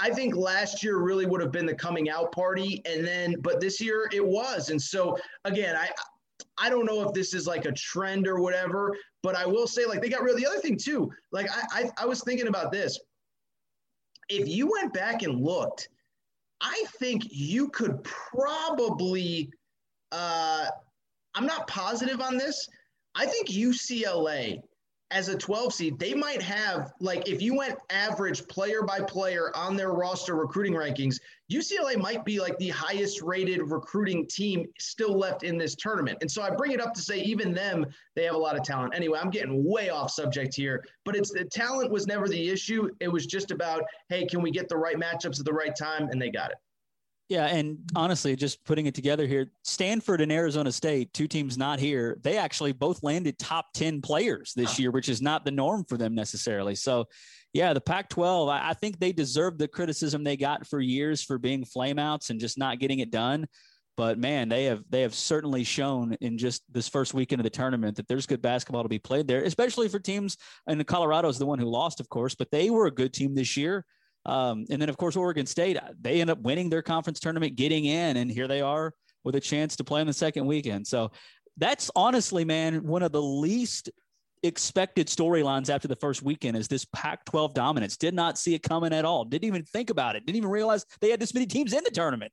[0.00, 3.60] I think last year really would have been the coming out party, and then but
[3.60, 5.88] this year it was, and so again, I
[6.60, 9.84] I don't know if this is like a trend or whatever, but I will say,
[9.84, 11.10] like, they got rid of the other thing too.
[11.32, 12.98] Like, I, I, I was thinking about this.
[14.28, 15.88] If you went back and looked,
[16.60, 19.50] I think you could probably,
[20.12, 20.66] uh,
[21.34, 22.68] I'm not positive on this.
[23.14, 24.60] I think UCLA
[25.10, 29.50] as a 12 seed, they might have, like, if you went average player by player
[29.56, 31.18] on their roster recruiting rankings,
[31.50, 36.18] UCLA might be like the highest rated recruiting team still left in this tournament.
[36.20, 37.86] And so I bring it up to say, even them,
[38.16, 38.94] they have a lot of talent.
[38.94, 42.90] Anyway, I'm getting way off subject here, but it's the talent was never the issue.
[43.00, 46.08] It was just about, hey, can we get the right matchups at the right time?
[46.10, 46.58] And they got it.
[47.28, 51.78] Yeah, and honestly, just putting it together here, Stanford and Arizona State, two teams not
[51.78, 55.84] here, they actually both landed top 10 players this year, which is not the norm
[55.84, 56.74] for them necessarily.
[56.74, 57.04] So,
[57.52, 61.22] yeah, the Pac 12, I, I think they deserve the criticism they got for years
[61.22, 63.46] for being flameouts and just not getting it done.
[63.98, 67.50] But man, they have they have certainly shown in just this first weekend of the
[67.50, 70.36] tournament that there's good basketball to be played there, especially for teams.
[70.68, 73.34] And Colorado is the one who lost, of course, but they were a good team
[73.34, 73.84] this year.
[74.26, 77.86] Um, and then, of course, Oregon State, they end up winning their conference tournament, getting
[77.86, 78.92] in, and here they are
[79.24, 80.86] with a chance to play in the second weekend.
[80.86, 81.10] So
[81.56, 83.90] that's honestly, man, one of the least
[84.42, 87.96] expected storylines after the first weekend is this Pac 12 dominance.
[87.96, 89.24] Did not see it coming at all.
[89.24, 90.24] Didn't even think about it.
[90.24, 92.32] Didn't even realize they had this many teams in the tournament.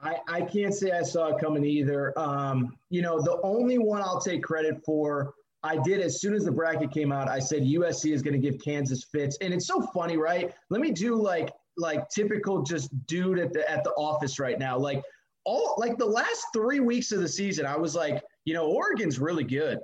[0.00, 2.16] I, I can't say I saw it coming either.
[2.18, 5.34] Um, you know, the only one I'll take credit for
[5.68, 7.28] I did as soon as the bracket came out.
[7.28, 10.50] I said USC is going to give Kansas fits, and it's so funny, right?
[10.70, 14.78] Let me do like like typical just dude at the at the office right now.
[14.78, 15.02] Like
[15.44, 19.18] all like the last three weeks of the season, I was like, you know, Oregon's
[19.18, 19.80] really good.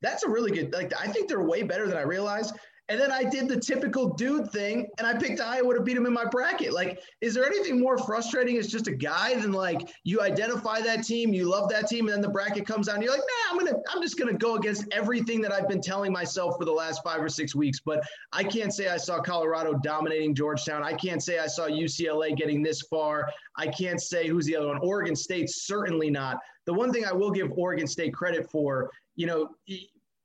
[0.00, 0.72] That's a really good.
[0.72, 2.54] Like I think they're way better than I realized.
[2.88, 6.06] And then I did the typical dude thing and I picked Iowa to beat him
[6.06, 6.72] in my bracket.
[6.72, 11.02] Like, is there anything more frustrating as just a guy than like you identify that
[11.02, 13.52] team, you love that team, and then the bracket comes out and you're like, nah,
[13.52, 16.72] I'm gonna, I'm just gonna go against everything that I've been telling myself for the
[16.72, 17.80] last five or six weeks.
[17.84, 20.84] But I can't say I saw Colorado dominating Georgetown.
[20.84, 23.28] I can't say I saw UCLA getting this far.
[23.56, 24.78] I can't say who's the other one.
[24.78, 26.38] Oregon State, certainly not.
[26.66, 29.50] The one thing I will give Oregon State credit for, you know,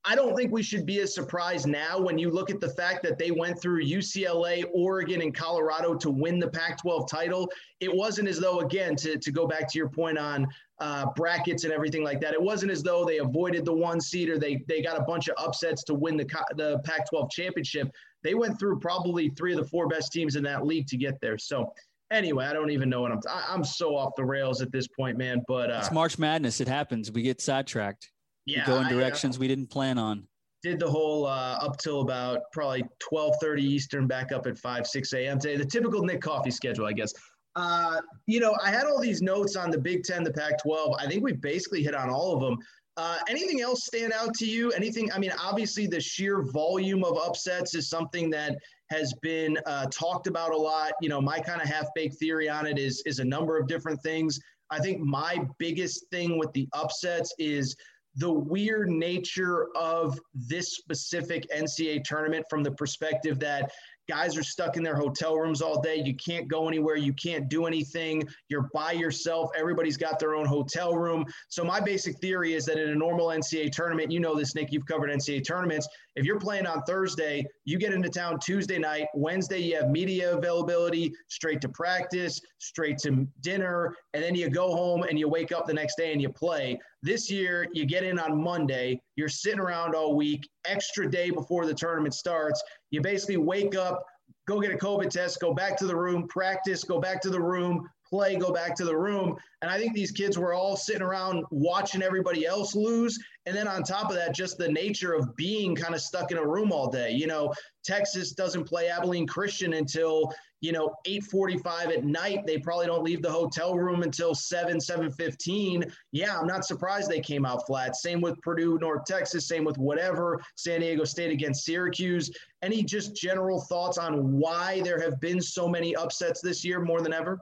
[0.04, 3.04] I don't think we should be as surprised now when you look at the fact
[3.04, 7.52] that they went through UCLA, Oregon, and Colorado to win the Pac 12 title.
[7.80, 10.48] It wasn't as though, again, to, to go back to your point on
[10.80, 14.30] uh, brackets and everything like that, it wasn't as though they avoided the one seed
[14.30, 16.26] or they, they got a bunch of upsets to win the,
[16.56, 17.88] the Pac 12 championship.
[18.24, 21.22] They went through probably three of the four best teams in that league to get
[21.22, 21.38] there.
[21.38, 21.72] So,
[22.10, 23.22] anyway, I don't even know what I'm.
[23.22, 25.44] T- I'm so off the rails at this point, man.
[25.48, 26.60] But uh, it's March Madness.
[26.60, 27.12] It happens.
[27.12, 28.12] We get sidetracked
[28.46, 30.28] yeah, go in directions I, uh, we didn't plan on.
[30.64, 34.86] Did the whole uh, up till about probably twelve thirty Eastern, back up at five
[34.86, 35.40] six a.m.
[35.40, 35.58] today.
[35.58, 37.14] The typical Nick Coffey schedule, I guess.
[37.56, 40.96] Uh, you know, I had all these notes on the Big Ten, the Pac-12.
[40.98, 42.58] I think we basically hit on all of them.
[42.98, 44.72] Uh, anything else stand out to you?
[44.72, 45.12] Anything?
[45.12, 48.58] I mean, obviously, the sheer volume of upsets is something that
[48.90, 50.92] has been uh, talked about a lot.
[51.02, 54.02] You know, my kind of half-baked theory on it is is a number of different
[54.04, 54.40] things.
[54.70, 57.76] I think my biggest thing with the upsets is
[58.16, 63.72] the weird nature of this specific NCAA tournament from the perspective that
[64.12, 65.96] Guys are stuck in their hotel rooms all day.
[66.04, 66.98] You can't go anywhere.
[66.98, 68.28] You can't do anything.
[68.50, 69.52] You're by yourself.
[69.58, 71.24] Everybody's got their own hotel room.
[71.48, 74.74] So my basic theory is that in a normal NCAA tournament, you know this, Nick,
[74.74, 75.88] you've covered NCAA tournaments.
[76.16, 79.08] If you're playing on Thursday, you get into town Tuesday night.
[79.16, 84.76] Wednesday, you have media availability, straight to practice, straight to dinner, and then you go
[84.76, 86.78] home and you wake up the next day and you play.
[87.02, 91.66] This year, you get in on Monday, you're sitting around all week, extra day before
[91.66, 92.62] the tournament starts.
[92.90, 94.04] You basically wake up,
[94.48, 97.42] go get a COVID test, go back to the room, practice, go back to the
[97.42, 99.36] room, play, go back to the room.
[99.62, 103.18] And I think these kids were all sitting around watching everybody else lose.
[103.46, 106.38] And then on top of that, just the nature of being kind of stuck in
[106.38, 107.12] a room all day.
[107.12, 107.54] You know,
[107.84, 110.32] Texas doesn't play Abilene Christian until,
[110.62, 112.46] you know, 8:45 at night.
[112.46, 115.92] They probably don't leave the hotel room until 7, 7:15.
[116.12, 117.96] Yeah, I'm not surprised they came out flat.
[117.96, 122.30] Same with Purdue, North Texas, same with whatever, San Diego State against Syracuse.
[122.62, 127.02] Any just general thoughts on why there have been so many upsets this year more
[127.02, 127.40] than ever?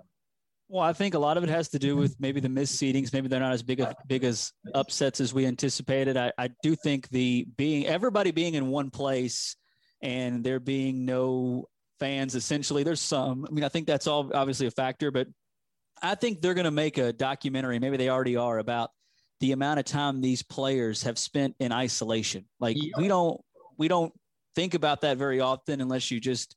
[0.70, 3.12] Well, I think a lot of it has to do with maybe the missed seedings.
[3.12, 6.16] Maybe they're not as big as big as upsets as we anticipated.
[6.16, 9.56] I, I do think the being everybody being in one place
[10.02, 11.66] and there being no
[12.00, 15.28] fans essentially there's some i mean i think that's all obviously a factor but
[16.02, 18.90] i think they're going to make a documentary maybe they already are about
[19.42, 22.92] the amount of time these players have spent in isolation like yeah.
[22.98, 23.40] we don't
[23.78, 24.14] we don't
[24.56, 26.56] think about that very often unless you just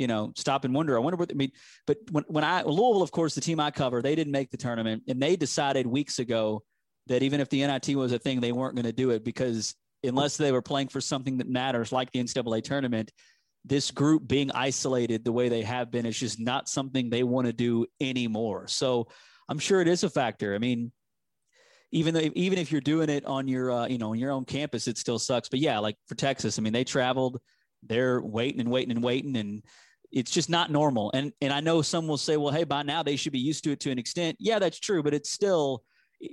[0.00, 0.96] you know, stop and wonder.
[0.96, 1.52] I wonder what I mean.
[1.86, 4.56] But when, when I Louisville, of course, the team I cover, they didn't make the
[4.56, 6.62] tournament, and they decided weeks ago
[7.08, 9.74] that even if the NIT was a thing, they weren't going to do it because
[10.02, 13.12] unless they were playing for something that matters, like the NCAA tournament,
[13.66, 17.46] this group being isolated the way they have been is just not something they want
[17.46, 18.68] to do anymore.
[18.68, 19.08] So
[19.50, 20.54] I'm sure it is a factor.
[20.54, 20.92] I mean,
[21.92, 24.46] even though even if you're doing it on your uh, you know on your own
[24.46, 25.50] campus, it still sucks.
[25.50, 27.38] But yeah, like for Texas, I mean, they traveled,
[27.82, 29.62] they're waiting and waiting and waiting, and
[30.12, 31.10] it's just not normal.
[31.14, 33.64] And and I know some will say, well, hey, by now they should be used
[33.64, 34.36] to it to an extent.
[34.40, 35.84] Yeah, that's true, but it's still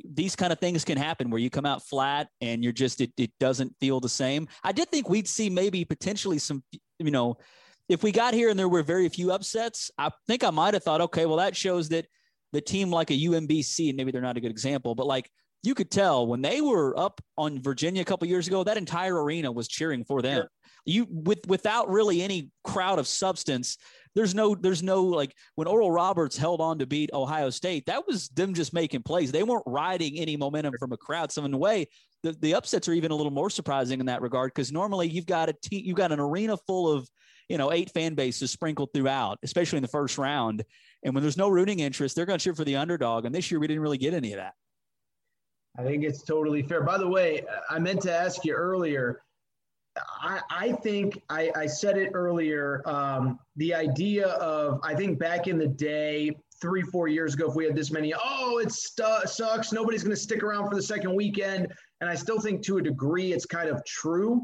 [0.03, 3.11] these kind of things can happen where you come out flat and you're just it,
[3.17, 4.47] it doesn't feel the same.
[4.63, 6.63] I did think we'd see maybe potentially some,
[6.99, 7.38] you know,
[7.88, 10.84] if we got here and there were very few upsets, I think I might have
[10.84, 12.05] thought, okay, well, that shows that
[12.51, 15.30] the team like a UMBC, and maybe they're not a good example, but like
[15.63, 19.23] you could tell when they were up on Virginia a couple years ago, that entire
[19.23, 20.41] arena was cheering for them.
[20.41, 20.49] Sure
[20.88, 23.78] you with without really any crowd of substance
[24.18, 28.08] there's no there's no like when Oral Roberts held on to beat Ohio State, that
[28.08, 29.32] was them just making plays.
[29.32, 31.32] They weren't riding any momentum from a crowd.
[31.32, 31.88] So in a way,
[32.24, 35.28] the, the upsets are even a little more surprising in that regard because normally you've
[35.28, 37.08] got a team, you've got an arena full of
[37.48, 40.64] you know eight fan bases sprinkled throughout, especially in the first round.
[41.04, 43.26] And when there's no rooting interest, they're going to cheer for the underdog.
[43.26, 44.56] And this year we didn't really get any of that.
[45.78, 46.82] I think it's totally fair.
[46.82, 49.22] By the way, I meant to ask you earlier
[50.22, 52.82] I, I think I, I, said it earlier.
[52.86, 57.56] Um, the idea of I think back in the day, three four years ago, if
[57.56, 59.72] we had this many, oh, it sucks.
[59.72, 61.68] Nobody's going to stick around for the second weekend,
[62.02, 64.43] and I still think to a degree it's kind of true.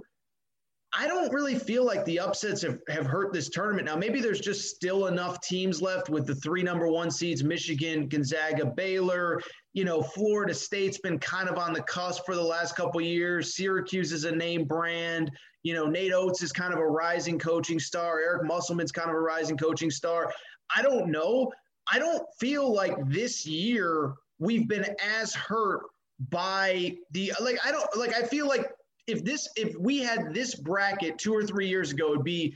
[0.96, 3.88] I don't really feel like the upsets have, have hurt this tournament.
[3.88, 8.08] Now, maybe there's just still enough teams left with the three number one seeds Michigan,
[8.08, 9.42] Gonzaga, Baylor.
[9.74, 13.56] You know, Florida State's been kind of on the cusp for the last couple years.
[13.56, 15.32] Syracuse is a name brand.
[15.64, 18.20] You know, Nate Oats is kind of a rising coaching star.
[18.20, 20.32] Eric Musselman's kind of a rising coaching star.
[20.76, 21.52] I don't know.
[21.92, 24.86] I don't feel like this year we've been
[25.20, 25.82] as hurt
[26.30, 28.72] by the like I don't like I feel like
[29.08, 32.56] if this if we had this bracket two or three years ago, it'd be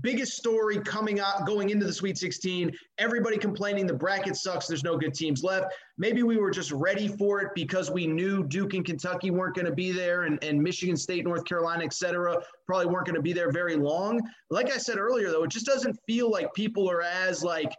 [0.00, 2.70] biggest story coming out going into the Sweet 16.
[2.98, 4.66] Everybody complaining the bracket sucks.
[4.66, 5.74] There's no good teams left.
[5.96, 9.66] Maybe we were just ready for it because we knew Duke and Kentucky weren't going
[9.66, 12.36] to be there, and, and Michigan State, North Carolina, et cetera,
[12.66, 14.20] probably weren't going to be there very long.
[14.50, 17.72] Like I said earlier, though, it just doesn't feel like people are as like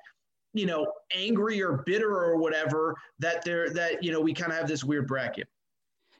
[0.53, 4.57] you know angry or bitter or whatever that they're that you know we kind of
[4.57, 5.47] have this weird bracket.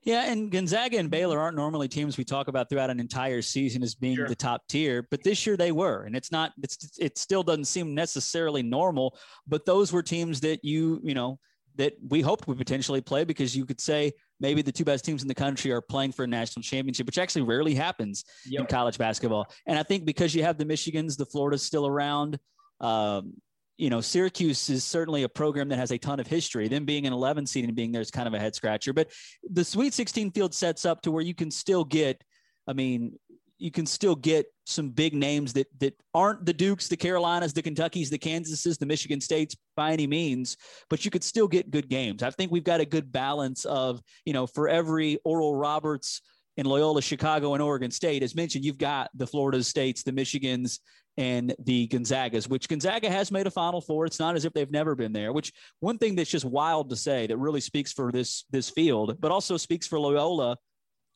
[0.03, 3.83] Yeah, and Gonzaga and Baylor aren't normally teams we talk about throughout an entire season
[3.83, 4.27] as being sure.
[4.27, 6.53] the top tier, but this year they were, and it's not.
[6.63, 11.37] It's it still doesn't seem necessarily normal, but those were teams that you you know
[11.75, 15.21] that we hoped would potentially play because you could say maybe the two best teams
[15.21, 18.61] in the country are playing for a national championship, which actually rarely happens yep.
[18.61, 19.49] in college basketball.
[19.65, 22.39] And I think because you have the Michigans, the Florida's still around.
[22.81, 23.33] Um,
[23.79, 26.67] you know, Syracuse is certainly a program that has a ton of history.
[26.67, 28.91] Them being an 11 seed and being there is kind of a head scratcher.
[28.91, 29.09] But
[29.49, 32.21] the Sweet 16 field sets up to where you can still get,
[32.67, 33.17] I mean,
[33.57, 37.63] you can still get some big names that that aren't the Dukes, the Carolinas, the
[37.63, 40.57] Kentuckys, the Kansases, the Michigan States by any means,
[40.89, 42.21] but you could still get good games.
[42.21, 46.21] I think we've got a good balance of, you know, for every Oral Roberts
[46.57, 50.79] in Loyola, Chicago, and Oregon State, as mentioned, you've got the Florida States, the Michigans,
[51.19, 54.05] and the Gonzagas, which Gonzaga has made a Final Four.
[54.05, 55.33] It's not as if they've never been there.
[55.33, 55.51] Which
[55.81, 59.29] one thing that's just wild to say that really speaks for this this field, but
[59.29, 60.57] also speaks for Loyola,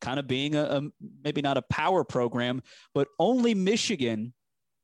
[0.02, 0.82] kind of being a, a
[1.24, 2.62] maybe not a power program,
[2.94, 4.34] but only Michigan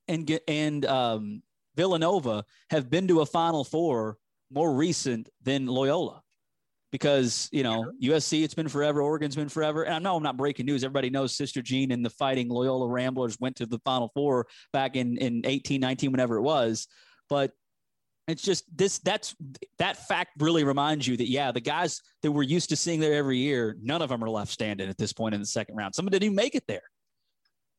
[0.08, 1.44] and and um,
[1.76, 4.18] Villanova have been to a Final Four
[4.50, 6.24] more recent than Loyola
[6.92, 10.38] because you know USC it's been forever, Oregon's been forever, and I know I'm not
[10.38, 10.84] breaking news.
[10.84, 14.96] Everybody knows Sister Jean and the Fighting Loyola Ramblers went to the Final Four back
[14.96, 16.88] in in 18, 19, whenever it was,
[17.30, 17.52] but.
[18.28, 19.00] It's just this.
[19.00, 19.36] That's
[19.80, 23.16] that fact really reminds you that yeah, the guys that we're used to seeing there
[23.16, 25.96] every year, none of them are left standing at this point in the second round.
[25.96, 26.84] Some didn't even make it there.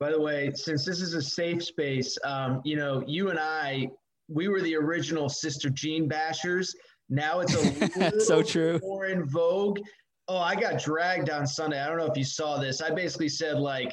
[0.01, 3.91] By the way, since this is a safe space, um, you know, you and I,
[4.29, 6.75] we were the original Sister Jean bashers,
[7.11, 8.79] now it's a so true.
[8.83, 9.81] more in vogue.
[10.29, 11.81] Oh, I got dragged on Sunday.
[11.81, 12.81] I don't know if you saw this.
[12.81, 13.93] I basically said like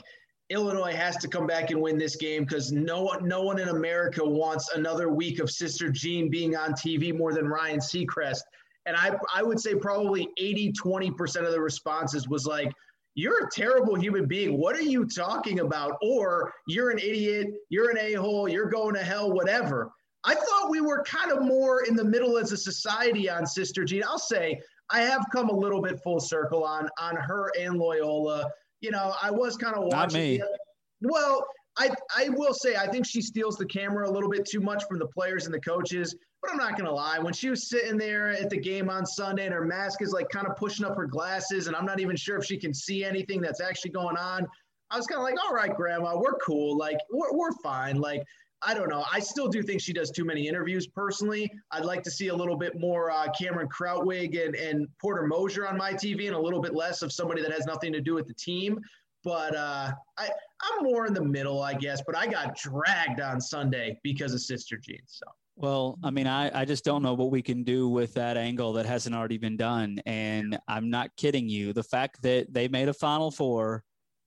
[0.49, 3.69] Illinois has to come back and win this game because no one, no one in
[3.69, 8.41] America wants another week of Sister Jean being on TV more than Ryan Seacrest.
[8.85, 12.71] And I, I would say probably 80, 20% of the responses was like,
[13.15, 14.57] you're a terrible human being.
[14.57, 15.97] What are you talking about?
[16.01, 17.47] Or you're an idiot.
[17.69, 18.47] You're an a hole.
[18.47, 19.91] You're going to hell, whatever.
[20.27, 23.85] I thought we were kind of more in the middle as a society on Sister
[23.85, 24.03] Jean.
[24.03, 24.59] I'll say
[24.91, 28.51] I have come a little bit full circle on on her and Loyola.
[28.81, 30.39] You know, I was kind of watching.
[30.39, 30.57] Not me.
[31.01, 31.45] well,
[31.77, 34.83] I I will say I think she steals the camera a little bit too much
[34.89, 36.13] from the players and the coaches.
[36.41, 39.45] But I'm not gonna lie, when she was sitting there at the game on Sunday
[39.45, 42.17] and her mask is like kind of pushing up her glasses, and I'm not even
[42.17, 44.45] sure if she can see anything that's actually going on.
[44.91, 46.77] I was kind of like, all right, grandma, we're cool.
[46.77, 47.97] Like, we're, we're fine.
[47.97, 48.23] Like,
[48.63, 49.05] I don't know.
[49.11, 51.51] I still do think she does too many interviews personally.
[51.71, 55.67] I'd like to see a little bit more uh, Cameron Krutwig and, and Porter Moser
[55.67, 58.15] on my TV and a little bit less of somebody that has nothing to do
[58.15, 58.79] with the team.
[59.23, 60.29] But uh, I,
[60.61, 62.01] I'm more in the middle, I guess.
[62.05, 65.01] But I got dragged on Sunday because of Sister Jean.
[65.05, 65.25] So.
[65.55, 68.73] Well, I mean, I, I just don't know what we can do with that angle
[68.73, 69.99] that hasn't already been done.
[70.05, 71.73] And I'm not kidding you.
[71.73, 73.83] The fact that they made a Final Four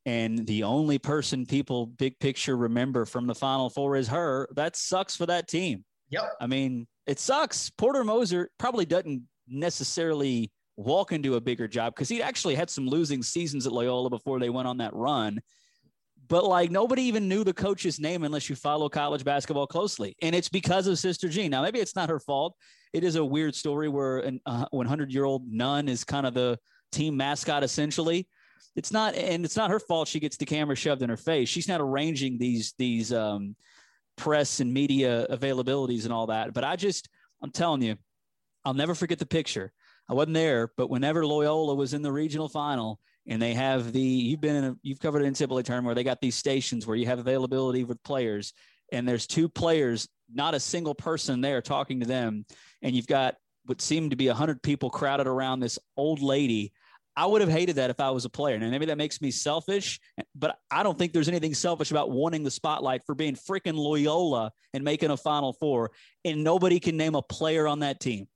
[0.06, 4.76] and the only person people big picture remember from the final four is her that
[4.76, 5.84] sucks for that team.
[6.10, 6.36] Yep.
[6.40, 7.70] I mean it sucks.
[7.70, 12.86] Porter moser probably doesn't necessarily walk into a bigger job because he actually had some
[12.86, 15.40] losing seasons at loyola before they went on that run.
[16.28, 20.16] But like nobody even knew the coach's name unless you follow college basketball closely.
[20.22, 21.50] And it's because of sister jean.
[21.50, 22.54] Now maybe it's not her fault.
[22.92, 26.32] It is a weird story where an uh, 100 year old nun is kind of
[26.32, 26.58] the
[26.92, 28.26] team mascot essentially
[28.76, 31.48] it's not and it's not her fault she gets the camera shoved in her face.
[31.48, 33.56] She's not arranging these these um,
[34.16, 36.52] press and media availabilities and all that.
[36.52, 37.08] But i just
[37.42, 37.96] i'm telling you
[38.64, 39.72] i'll never forget the picture.
[40.08, 44.00] I wasn't there but whenever loyola was in the regional final and they have the
[44.00, 46.96] you've been in a, you've covered an NCAA tournament where they got these stations where
[46.96, 48.52] you have availability with players
[48.92, 52.44] and there's two players not a single person there talking to them.
[52.82, 53.36] And you've got
[53.66, 56.72] what seemed to be 100 people crowded around this old lady
[57.20, 58.54] I would have hated that if I was a player.
[58.54, 60.00] And maybe that makes me selfish,
[60.34, 64.52] but I don't think there's anything selfish about wanting the spotlight for being freaking Loyola
[64.72, 65.90] and making a Final Four.
[66.24, 68.26] And nobody can name a player on that team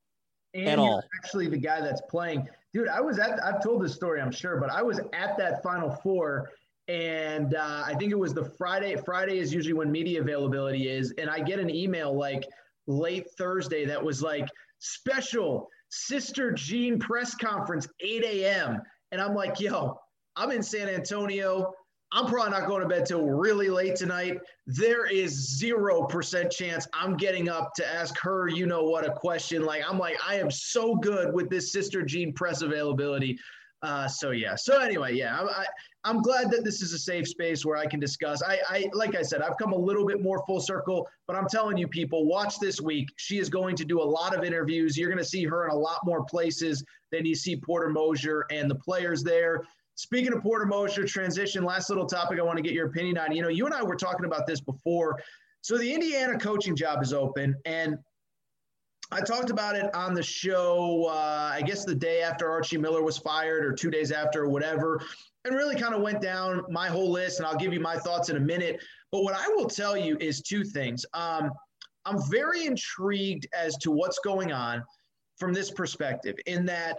[0.52, 1.02] and at all.
[1.16, 4.60] Actually, the guy that's playing, dude, I was at, I've told this story, I'm sure,
[4.60, 6.50] but I was at that Final Four.
[6.86, 8.96] And uh, I think it was the Friday.
[9.02, 11.14] Friday is usually when media availability is.
[11.16, 12.46] And I get an email like
[12.86, 14.46] late Thursday that was like,
[14.80, 18.80] special Sister Jean press conference, 8 a.m.
[19.12, 19.98] And I'm like, yo,
[20.34, 21.72] I'm in San Antonio.
[22.10, 24.38] I'm probably not going to bed till really late tonight.
[24.66, 29.64] There is 0% chance I'm getting up to ask her, you know what, a question.
[29.64, 33.38] Like, I'm like, I am so good with this Sister Jean press availability.
[33.82, 34.54] Uh, so yeah.
[34.56, 35.64] So anyway, yeah, I,
[36.06, 38.42] I'm glad that this is a safe space where I can discuss.
[38.42, 41.48] I, I, like I said, I've come a little bit more full circle, but I'm
[41.48, 43.08] telling you, people, watch this week.
[43.16, 44.98] She is going to do a lot of interviews.
[44.98, 48.44] You're going to see her in a lot more places than you see Porter Moser
[48.50, 49.62] and the players there.
[49.94, 51.64] Speaking of Porter Moser transition.
[51.64, 53.34] Last little topic I want to get your opinion on.
[53.34, 55.18] You know, you and I were talking about this before.
[55.62, 57.96] So the Indiana coaching job is open, and
[59.10, 63.02] I talked about it on the show, uh, I guess the day after Archie Miller
[63.02, 65.00] was fired or two days after or whatever
[65.44, 68.28] and really kind of went down my whole list, and I'll give you my thoughts
[68.28, 68.82] in a minute.
[69.12, 71.04] But what I will tell you is two things.
[71.14, 71.50] Um,
[72.06, 74.82] I'm very intrigued as to what's going on
[75.38, 76.98] from this perspective, in that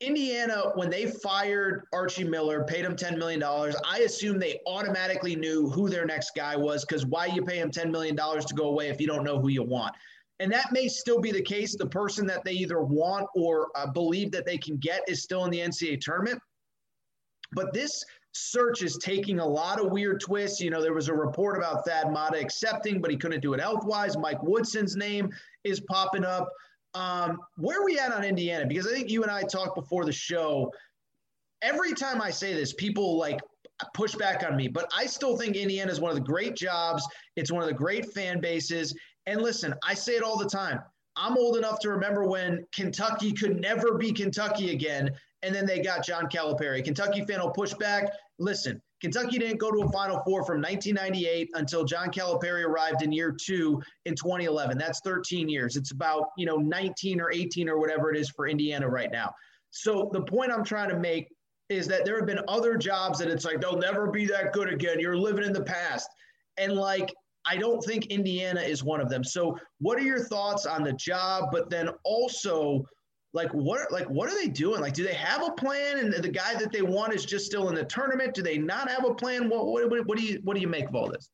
[0.00, 5.68] Indiana, when they fired Archie Miller, paid him $10 million, I assume they automatically knew
[5.70, 8.88] who their next guy was because why you pay him $10 million to go away
[8.90, 9.94] if you don't know who you want?
[10.40, 11.74] And that may still be the case.
[11.74, 15.44] The person that they either want or uh, believe that they can get is still
[15.44, 16.40] in the NCAA tournament.
[17.52, 20.60] But this search is taking a lot of weird twists.
[20.60, 23.60] You know, there was a report about Thad Matta accepting, but he couldn't do it
[23.60, 24.16] health wise.
[24.16, 25.30] Mike Woodson's name
[25.64, 26.48] is popping up.
[26.94, 28.66] Um, where are we at on Indiana?
[28.66, 30.72] Because I think you and I talked before the show.
[31.62, 33.40] Every time I say this, people like
[33.94, 37.06] push back on me, but I still think Indiana is one of the great jobs.
[37.36, 38.94] It's one of the great fan bases.
[39.26, 40.80] And listen, I say it all the time.
[41.16, 45.10] I'm old enough to remember when Kentucky could never be Kentucky again,
[45.42, 46.84] and then they got John Calipari.
[46.84, 48.10] Kentucky fan will push back.
[48.38, 53.12] Listen, Kentucky didn't go to a Final Four from 1998 until John Calipari arrived in
[53.12, 54.76] year two in 2011.
[54.76, 55.76] That's 13 years.
[55.76, 59.32] It's about you know 19 or 18 or whatever it is for Indiana right now.
[59.70, 61.28] So the point I'm trying to make
[61.68, 64.72] is that there have been other jobs that it's like they'll never be that good
[64.72, 64.98] again.
[64.98, 66.08] You're living in the past,
[66.56, 67.14] and like
[67.46, 69.22] I don't think Indiana is one of them.
[69.22, 71.50] So what are your thoughts on the job?
[71.52, 72.84] But then also
[73.32, 74.80] like what like what are they doing?
[74.80, 75.98] Like do they have a plan?
[75.98, 78.34] And the guy that they want is just still in the tournament.
[78.34, 79.48] Do they not have a plan?
[79.48, 81.30] What what, what, do you what do you make of all this?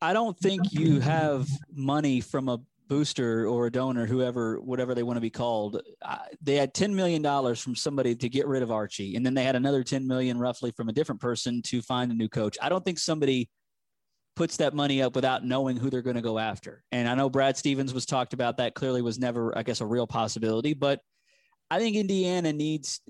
[0.00, 5.02] I don't think you have money from a booster or a donor whoever whatever they
[5.02, 5.80] want to be called.
[6.02, 9.34] Uh, they had 10 million dollars from somebody to get rid of archie and then
[9.34, 12.56] they had another 10 million roughly from a different person to find a new coach.
[12.62, 13.50] I don't think somebody
[14.36, 16.84] puts that money up without knowing who they're going to go after.
[16.92, 19.86] And i know brad stevens was talked about that clearly was never i guess a
[19.86, 21.00] real possibility but
[21.70, 23.00] I think Indiana needs.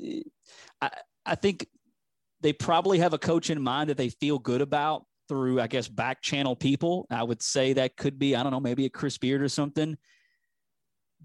[0.80, 0.90] I,
[1.24, 1.66] I think
[2.40, 5.88] they probably have a coach in mind that they feel good about through, I guess,
[5.88, 7.06] back channel people.
[7.10, 9.96] I would say that could be, I don't know, maybe a Chris Beard or something.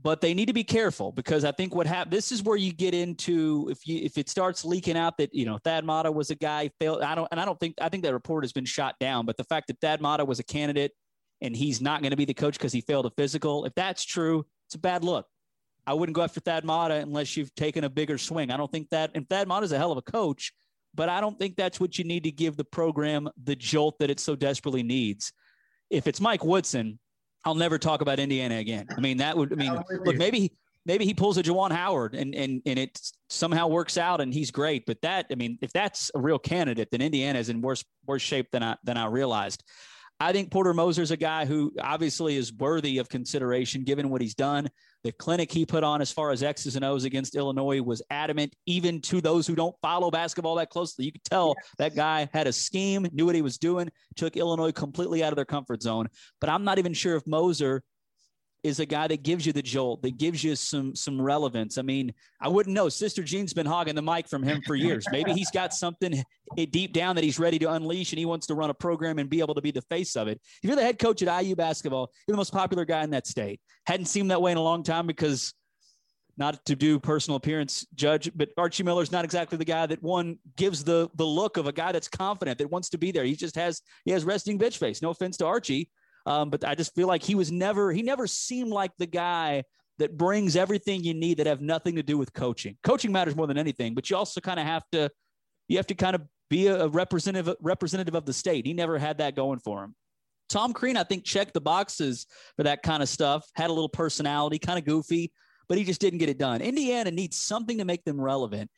[0.02, 2.12] But they need to be careful because I think what happened.
[2.12, 5.46] This is where you get into if you if it starts leaking out that you
[5.46, 7.04] know Thad Matta was a guy failed.
[7.04, 9.26] I don't and I don't think I think that report has been shot down.
[9.26, 10.92] But the fact that Thad Matta was a candidate
[11.42, 14.04] and he's not going to be the coach because he failed a physical, if that's
[14.04, 15.28] true, it's a bad look.
[15.86, 18.52] I wouldn't go after Thad Matta unless you've taken a bigger swing.
[18.52, 20.54] I don't think that, and Thad Matta is a hell of a coach,
[20.96, 24.10] but I don't think that's what you need to give the program the jolt that
[24.10, 25.34] it so desperately needs.
[25.90, 27.00] If it's Mike Woodson,
[27.46, 28.88] I'll never talk about Indiana again.
[28.96, 29.74] I mean, that would, I mean,
[30.06, 30.54] look, maybe,
[30.86, 33.00] maybe he pulls a Juwan Howard and, and, and it
[33.30, 34.86] somehow works out and he's great.
[34.86, 38.22] But that, I mean, if that's a real candidate, then Indiana is in worse, worse
[38.22, 39.64] shape than I, than I realized.
[40.20, 44.36] I think Porter Moser's a guy who obviously is worthy of consideration given what he's
[44.36, 44.70] done.
[45.04, 48.56] The clinic he put on as far as X's and O's against Illinois was adamant,
[48.66, 51.04] even to those who don't follow basketball that closely.
[51.04, 54.72] You could tell that guy had a scheme, knew what he was doing, took Illinois
[54.72, 56.08] completely out of their comfort zone.
[56.40, 57.84] But I'm not even sure if Moser
[58.64, 61.78] is a guy that gives you the jolt, that gives you some some relevance.
[61.78, 62.88] I mean, I wouldn't know.
[62.90, 65.06] Sister Jean's been hogging the mic from him for years.
[65.12, 66.24] Maybe he's got something
[66.56, 69.30] deep down that he's ready to unleash, and he wants to run a program and
[69.30, 70.40] be able to be the face of it.
[70.62, 73.28] If you're the head coach at IU basketball, you're the most popular guy in that
[73.28, 73.60] state.
[73.86, 75.54] Hadn't seen that way in a long time because
[76.38, 80.38] not to do personal appearance judge, but Archie Miller's not exactly the guy that one
[80.56, 83.24] gives the the look of a guy that's confident that wants to be there.
[83.24, 85.02] He just has he has resting bitch face.
[85.02, 85.90] No offense to Archie,
[86.26, 89.64] um, but I just feel like he was never, he never seemed like the guy
[90.00, 92.78] that brings everything you need that have nothing to do with coaching.
[92.84, 95.10] Coaching matters more than anything, but you also kind of have to,
[95.68, 98.66] you have to kind of be a representative representative of the state.
[98.66, 99.96] He never had that going for him.
[100.50, 103.48] Tom Crean, I think, checked the boxes for that kind of stuff.
[103.56, 105.32] Had a little personality, kind of goofy,
[105.68, 106.62] but he just didn't get it done.
[106.62, 108.70] Indiana needs something to make them relevant.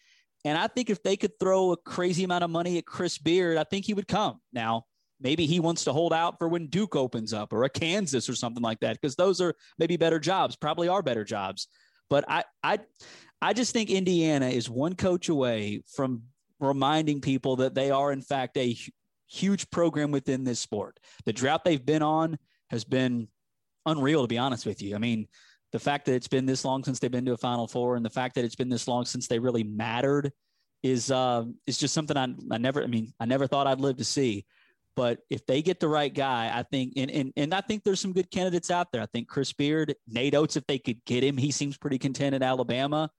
[0.45, 3.57] And I think if they could throw a crazy amount of money at Chris Beard,
[3.57, 4.39] I think he would come.
[4.53, 4.83] Now,
[5.19, 8.35] maybe he wants to hold out for when Duke opens up or a Kansas or
[8.35, 11.67] something like that because those are maybe better jobs, probably are better jobs.
[12.09, 12.79] But I I
[13.41, 16.23] I just think Indiana is one coach away from
[16.59, 18.77] reminding people that they are in fact a
[19.27, 20.99] huge program within this sport.
[21.25, 22.37] The drought they've been on
[22.69, 23.27] has been
[23.85, 24.95] unreal to be honest with you.
[24.95, 25.27] I mean,
[25.71, 28.05] the fact that it's been this long since they've been to a final four and
[28.05, 30.31] the fact that it's been this long since they really mattered
[30.83, 33.97] is uh, is just something I, I never I mean I never thought I'd live
[33.97, 34.45] to see.
[34.95, 37.99] But if they get the right guy, I think, and, and, and I think there's
[37.99, 39.01] some good candidates out there.
[39.01, 42.33] I think Chris Beard, Nate Oats, if they could get him, he seems pretty content
[42.33, 43.09] at Alabama.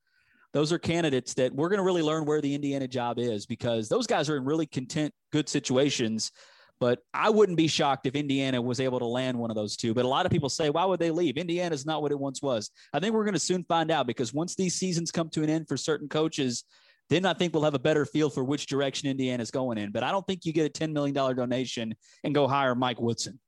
[0.54, 3.90] Those are candidates that we're going to really learn where the Indiana job is because
[3.90, 6.32] those guys are in really content, good situations.
[6.80, 9.92] But I wouldn't be shocked if Indiana was able to land one of those two.
[9.92, 11.36] But a lot of people say, why would they leave?
[11.36, 12.70] Indiana's not what it once was.
[12.92, 15.50] I think we're going to soon find out because once these seasons come to an
[15.50, 16.64] end for certain coaches,
[17.08, 19.92] then I think we'll have a better feel for which direction Indiana's going in.
[19.92, 23.38] But I don't think you get a $10 million donation and go hire Mike Woodson.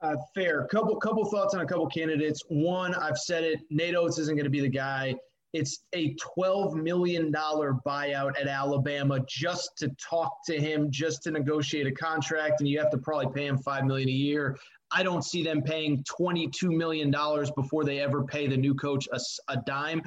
[0.00, 0.66] Uh, fair.
[0.70, 2.42] Couple couple thoughts on a couple candidates.
[2.48, 3.60] One, I've said it.
[3.70, 5.14] Nate Oats isn't going to be the guy.
[5.54, 11.86] It's a $12 million buyout at Alabama just to talk to him, just to negotiate
[11.86, 14.58] a contract, and you have to probably pay him 5 million a year.
[14.90, 17.10] I don't see them paying $22 million
[17.56, 19.18] before they ever pay the new coach a,
[19.48, 20.02] a dime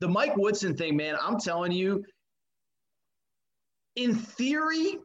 [0.00, 2.04] the Mike Woodson thing, man, I'm telling you,
[3.96, 4.98] in theory,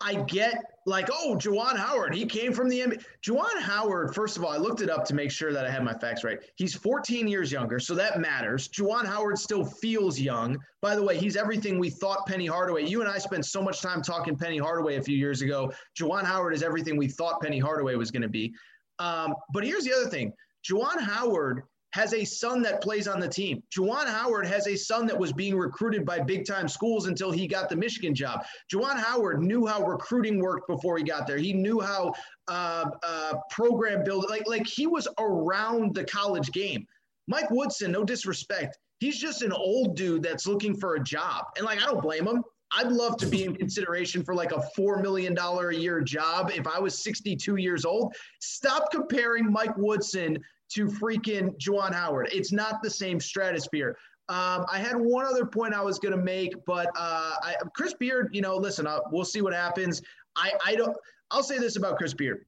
[0.00, 3.02] I get like, oh, Juwan Howard, he came from the NBA.
[3.26, 5.82] Juwan Howard, first of all, I looked it up to make sure that I had
[5.82, 6.38] my facts right.
[6.56, 8.68] He's 14 years younger, so that matters.
[8.68, 10.58] Juwan Howard still feels young.
[10.82, 12.84] By the way, he's everything we thought Penny Hardaway.
[12.84, 15.72] You and I spent so much time talking Penny Hardaway a few years ago.
[15.98, 18.52] Juwan Howard is everything we thought Penny Hardaway was going to be.
[18.98, 20.32] Um, but here's the other thing
[20.68, 21.62] Juwan Howard
[21.94, 23.62] has a son that plays on the team.
[23.72, 27.46] Juwan Howard has a son that was being recruited by big time schools until he
[27.46, 28.44] got the Michigan job.
[28.70, 31.36] Juwan Howard knew how recruiting worked before he got there.
[31.36, 32.12] He knew how
[32.48, 36.84] uh, uh, program building, like, like he was around the college game.
[37.28, 41.44] Mike Woodson, no disrespect, he's just an old dude that's looking for a job.
[41.56, 42.42] And like, I don't blame him.
[42.76, 46.66] I'd love to be in consideration for like a $4 million a year job if
[46.66, 48.16] I was 62 years old.
[48.40, 50.38] Stop comparing Mike Woodson
[50.74, 52.28] to freaking Juwan Howard.
[52.32, 53.96] It's not the same stratosphere.
[54.28, 57.94] Um, I had one other point I was going to make, but uh, I, Chris
[57.94, 60.02] Beard, you know, listen, uh, we'll see what happens.
[60.36, 60.96] I, I don't.
[61.30, 62.46] I'll say this about Chris Beard.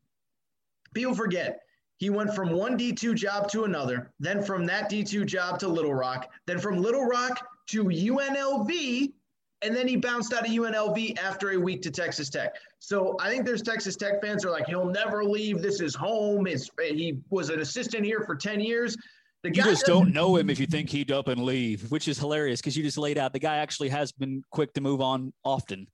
[0.94, 1.61] People forget
[1.98, 5.94] he went from one D2 job to another, then from that D2 job to Little
[5.94, 9.12] Rock, then from Little Rock to UNLV,
[9.62, 12.57] and then he bounced out of UNLV after a week to Texas Tech.
[12.78, 15.62] So I think there's Texas Tech fans are like, he'll never leave.
[15.62, 16.47] This is home.
[16.47, 18.97] It's, he was an assistant here for 10 years.
[19.43, 22.19] The you just don't know him if you think he'd up and leave, which is
[22.19, 25.33] hilarious because you just laid out the guy actually has been quick to move on
[25.45, 25.87] often.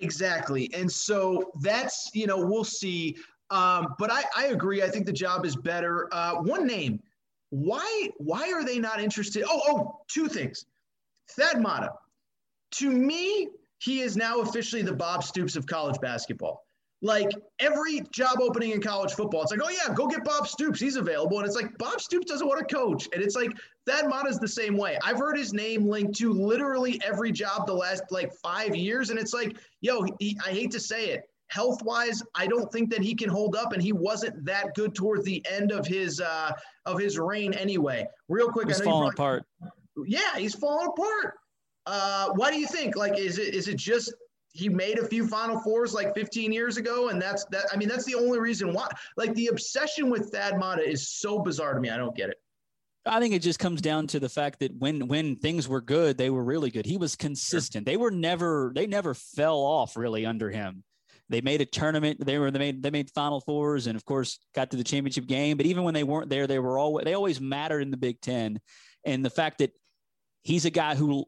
[0.00, 0.70] Exactly.
[0.74, 3.16] And so that's, you know, we'll see.
[3.50, 4.82] Um, but I, I agree.
[4.82, 6.08] I think the job is better.
[6.12, 7.00] Uh, one name.
[7.50, 9.42] Why why are they not interested?
[9.48, 10.66] Oh, oh, two things.
[11.30, 11.92] Thad Matta
[12.72, 16.64] to me, he is now officially the Bob Stoops of college basketball.
[17.00, 17.30] Like
[17.60, 20.80] every job opening in college football, it's like, oh yeah, go get Bob Stoops.
[20.80, 21.38] He's available.
[21.38, 23.08] And it's like Bob Stoops doesn't want to coach.
[23.12, 23.52] And it's like
[23.86, 24.98] that Thad Matta's the same way.
[25.04, 29.10] I've heard his name linked to literally every job the last like five years.
[29.10, 31.22] And it's like, yo, he, I hate to say it.
[31.50, 34.94] Health wise, I don't think that he can hold up, and he wasn't that good
[34.94, 36.52] towards the end of his uh,
[36.84, 38.06] of his reign anyway.
[38.28, 39.44] Real quick, he's falling apart.
[40.04, 41.36] Yeah, he's falling apart.
[41.88, 42.96] Uh, what do you think?
[42.96, 44.12] Like, is it is it just
[44.52, 47.64] he made a few Final Fours like 15 years ago, and that's that?
[47.72, 48.88] I mean, that's the only reason why.
[49.16, 51.88] Like, the obsession with Thad Matta is so bizarre to me.
[51.88, 52.36] I don't get it.
[53.06, 56.18] I think it just comes down to the fact that when when things were good,
[56.18, 56.84] they were really good.
[56.84, 57.86] He was consistent.
[57.86, 57.92] Sure.
[57.92, 60.84] They were never they never fell off really under him.
[61.30, 62.24] They made a tournament.
[62.24, 65.26] They were they made they made Final Fours and of course got to the championship
[65.26, 65.56] game.
[65.56, 68.20] But even when they weren't there, they were always they always mattered in the Big
[68.20, 68.60] Ten.
[69.04, 69.70] And the fact that
[70.42, 71.24] he's a guy who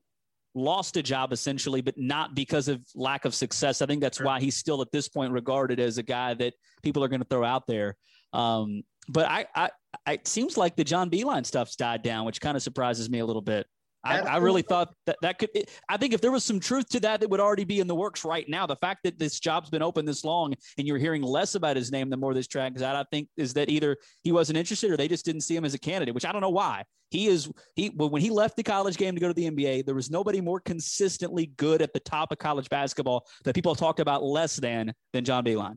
[0.55, 3.83] lost a job essentially, but not because of lack of success.
[3.83, 4.27] I think that's sure.
[4.27, 7.27] why he's still at this point regarded as a guy that people are going to
[7.29, 7.97] throw out there.
[8.33, 9.71] Um, but I, I,
[10.07, 13.19] I, it seems like the John Beilein stuff's died down, which kind of surprises me
[13.21, 13.67] a little bit.
[14.03, 15.51] I, I, really thought that that could.
[15.89, 17.95] I think if there was some truth to that, it would already be in the
[17.95, 18.67] works right now.
[18.67, 21.93] The fact that this job's been open this long and you're hearing less about his
[21.93, 24.97] name the more this drags out, I think is that either he wasn't interested or
[24.97, 26.15] they just didn't see him as a candidate.
[26.15, 26.85] Which I don't know why.
[27.11, 29.95] He is he when he left the college game to go to the NBA, there
[29.95, 34.23] was nobody more consistently good at the top of college basketball that people talked about
[34.23, 35.77] less than than John Beilein.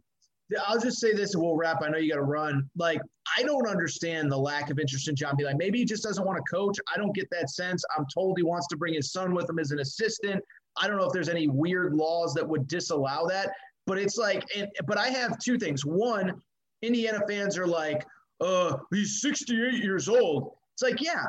[0.67, 1.81] I'll just say this and we'll wrap.
[1.81, 2.69] I know you got to run.
[2.75, 3.01] Like,
[3.38, 5.45] I don't understand the lack of interest in John B.
[5.45, 6.77] Like, Maybe he just doesn't want to coach.
[6.93, 7.84] I don't get that sense.
[7.97, 10.43] I'm told he wants to bring his son with him as an assistant.
[10.81, 13.51] I don't know if there's any weird laws that would disallow that.
[13.85, 15.85] But it's like, and, but I have two things.
[15.85, 16.41] One,
[16.81, 18.05] Indiana fans are like,
[18.41, 20.51] uh, he's 68 years old.
[20.73, 21.25] It's like, yeah,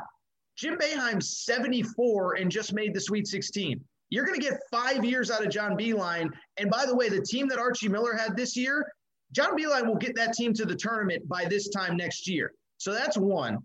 [0.56, 3.80] Jim Boeheim's 74 and just made the Sweet 16.
[4.10, 6.30] You're going to get five years out of John Beilein.
[6.58, 8.86] And by the way, the team that Archie Miller had this year,
[9.34, 12.52] John Beilein will get that team to the tournament by this time next year.
[12.78, 13.58] So that's one.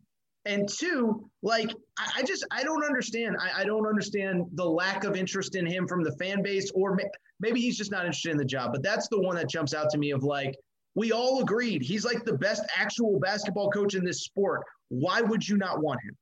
[0.46, 3.38] And two, like I, I just I don't understand.
[3.40, 6.96] I, I, don't understand the lack of interest in him from the fan base, or
[6.96, 7.04] may,
[7.40, 8.72] maybe he's just not interested in the job.
[8.72, 10.56] But that's the one that jumps out to me of like
[10.96, 14.64] we all agreed he's like the best actual basketball coach in this sport.
[14.88, 16.18] Why would you not want him?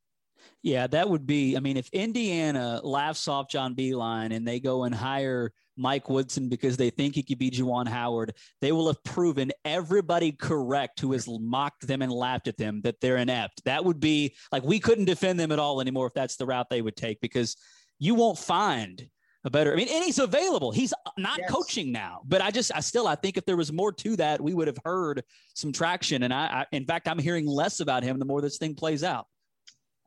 [0.63, 1.55] Yeah, that would be.
[1.55, 6.49] I mean, if Indiana laughs off John Beilein and they go and hire Mike Woodson
[6.49, 11.11] because they think he could be Juwan Howard, they will have proven everybody correct who
[11.13, 13.63] has mocked them and laughed at them that they're inept.
[13.65, 16.67] That would be like we couldn't defend them at all anymore if that's the route
[16.69, 17.55] they would take because
[17.99, 19.07] you won't find
[19.43, 19.71] a better.
[19.71, 20.71] I mean, and he's available.
[20.71, 21.49] He's not yes.
[21.49, 24.41] coaching now, but I just, I still, I think if there was more to that,
[24.41, 25.23] we would have heard
[25.55, 26.23] some traction.
[26.23, 29.03] And I, I in fact, I'm hearing less about him the more this thing plays
[29.03, 29.27] out.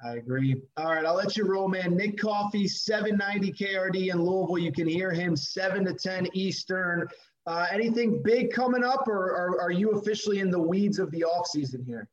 [0.03, 0.63] I agree.
[0.77, 1.95] All right, I'll let you roll, man.
[1.95, 4.59] Nick Coffey, 790 KRD in Louisville.
[4.59, 7.07] You can hear him 7 to 10 Eastern.
[7.47, 11.25] Uh, anything big coming up, or, or are you officially in the weeds of the
[11.29, 12.09] offseason here?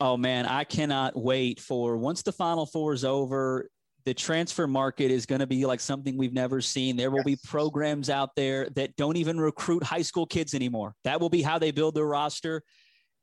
[0.00, 3.68] Oh, man, I cannot wait for once the Final Four is over,
[4.04, 6.96] the transfer market is going to be like something we've never seen.
[6.96, 7.26] There will yes.
[7.26, 10.94] be programs out there that don't even recruit high school kids anymore.
[11.04, 12.62] That will be how they build their roster.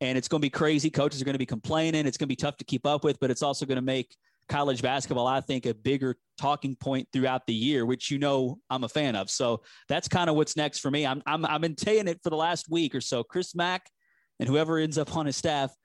[0.00, 0.90] And it's going to be crazy.
[0.90, 2.06] Coaches are going to be complaining.
[2.06, 4.14] It's going to be tough to keep up with, but it's also going to make
[4.48, 8.84] college basketball, I think, a bigger talking point throughout the year, which you know I'm
[8.84, 9.28] a fan of.
[9.28, 11.04] So that's kind of what's next for me.
[11.04, 13.24] I'm, I'm, I've been saying it for the last week or so.
[13.24, 13.90] Chris Mack
[14.38, 15.72] and whoever ends up on his staff–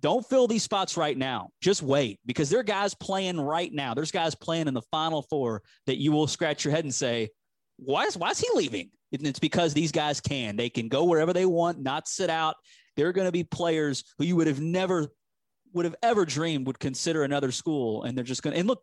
[0.00, 1.48] don't fill these spots right now.
[1.60, 3.94] Just wait because there are guys playing right now.
[3.94, 7.30] There's guys playing in the final four that you will scratch your head and say,
[7.78, 8.90] why is, why is he leaving?
[9.12, 10.56] And it's because these guys can.
[10.56, 12.56] They can go wherever they want, not sit out.
[12.96, 15.08] There are going to be players who you would have never
[15.72, 18.04] would have ever dreamed would consider another school.
[18.04, 18.82] And they're just going to, and look,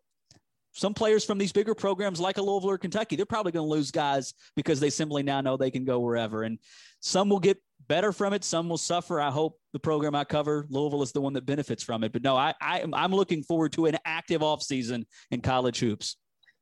[0.72, 3.70] some players from these bigger programs like a Louisville or Kentucky, they're probably going to
[3.70, 6.42] lose guys because they simply now know they can go wherever.
[6.42, 6.58] And
[7.00, 8.44] some will get better from it.
[8.44, 9.20] Some will suffer.
[9.20, 12.12] I hope the program I cover, Louisville, is the one that benefits from it.
[12.12, 16.16] But no, I, I I'm looking forward to an active offseason in college hoops.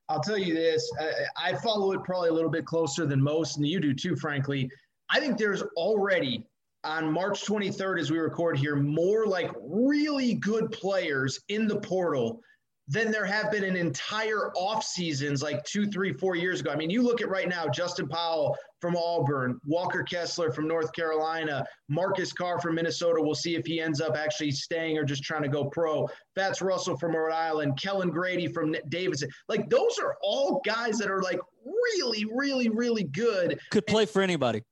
[0.09, 3.57] I'll tell you this: I, I follow it probably a little bit closer than most,
[3.57, 4.71] and you do too, frankly.
[5.09, 6.47] I think there's already
[6.85, 12.41] on March 23rd, as we record here, more like really good players in the portal
[12.89, 16.73] than there have been in entire off seasons like two, three, four years ago.
[16.73, 20.93] I mean, you look at right now, Justin Powell from Auburn, Walker Kessler from North
[20.93, 23.23] Carolina, Marcus Carr from Minnesota.
[23.23, 26.09] We'll see if he ends up actually staying or just trying to go pro.
[26.35, 29.31] Fatts Russell from Rhode Island, Kellan Grady from Davidson.
[29.49, 33.61] Like those are all guys that are like really, really, really good.
[33.71, 34.63] Could play for anybody.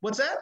[0.00, 0.36] What's that?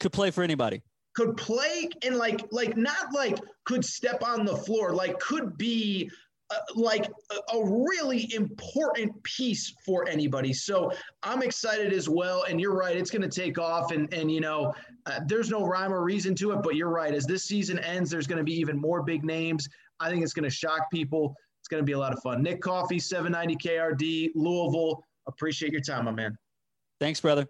[0.00, 0.82] Could play for anybody
[1.16, 6.08] could play and like like not like could step on the floor like could be
[6.50, 10.52] uh, like a, a, really important piece for anybody.
[10.52, 10.90] So
[11.22, 12.44] I'm excited as well.
[12.48, 13.92] And you're right, it's going to take off.
[13.92, 14.74] And and you know,
[15.06, 16.62] uh, there's no rhyme or reason to it.
[16.64, 17.14] But you're right.
[17.14, 19.68] As this season ends, there's going to be even more big names.
[20.00, 21.36] I think it's going to shock people.
[21.60, 22.42] It's going to be a lot of fun.
[22.42, 25.04] Nick Coffey, 790 KRD, Louisville.
[25.28, 26.36] Appreciate your time, my man.
[26.98, 27.46] Thanks, brother.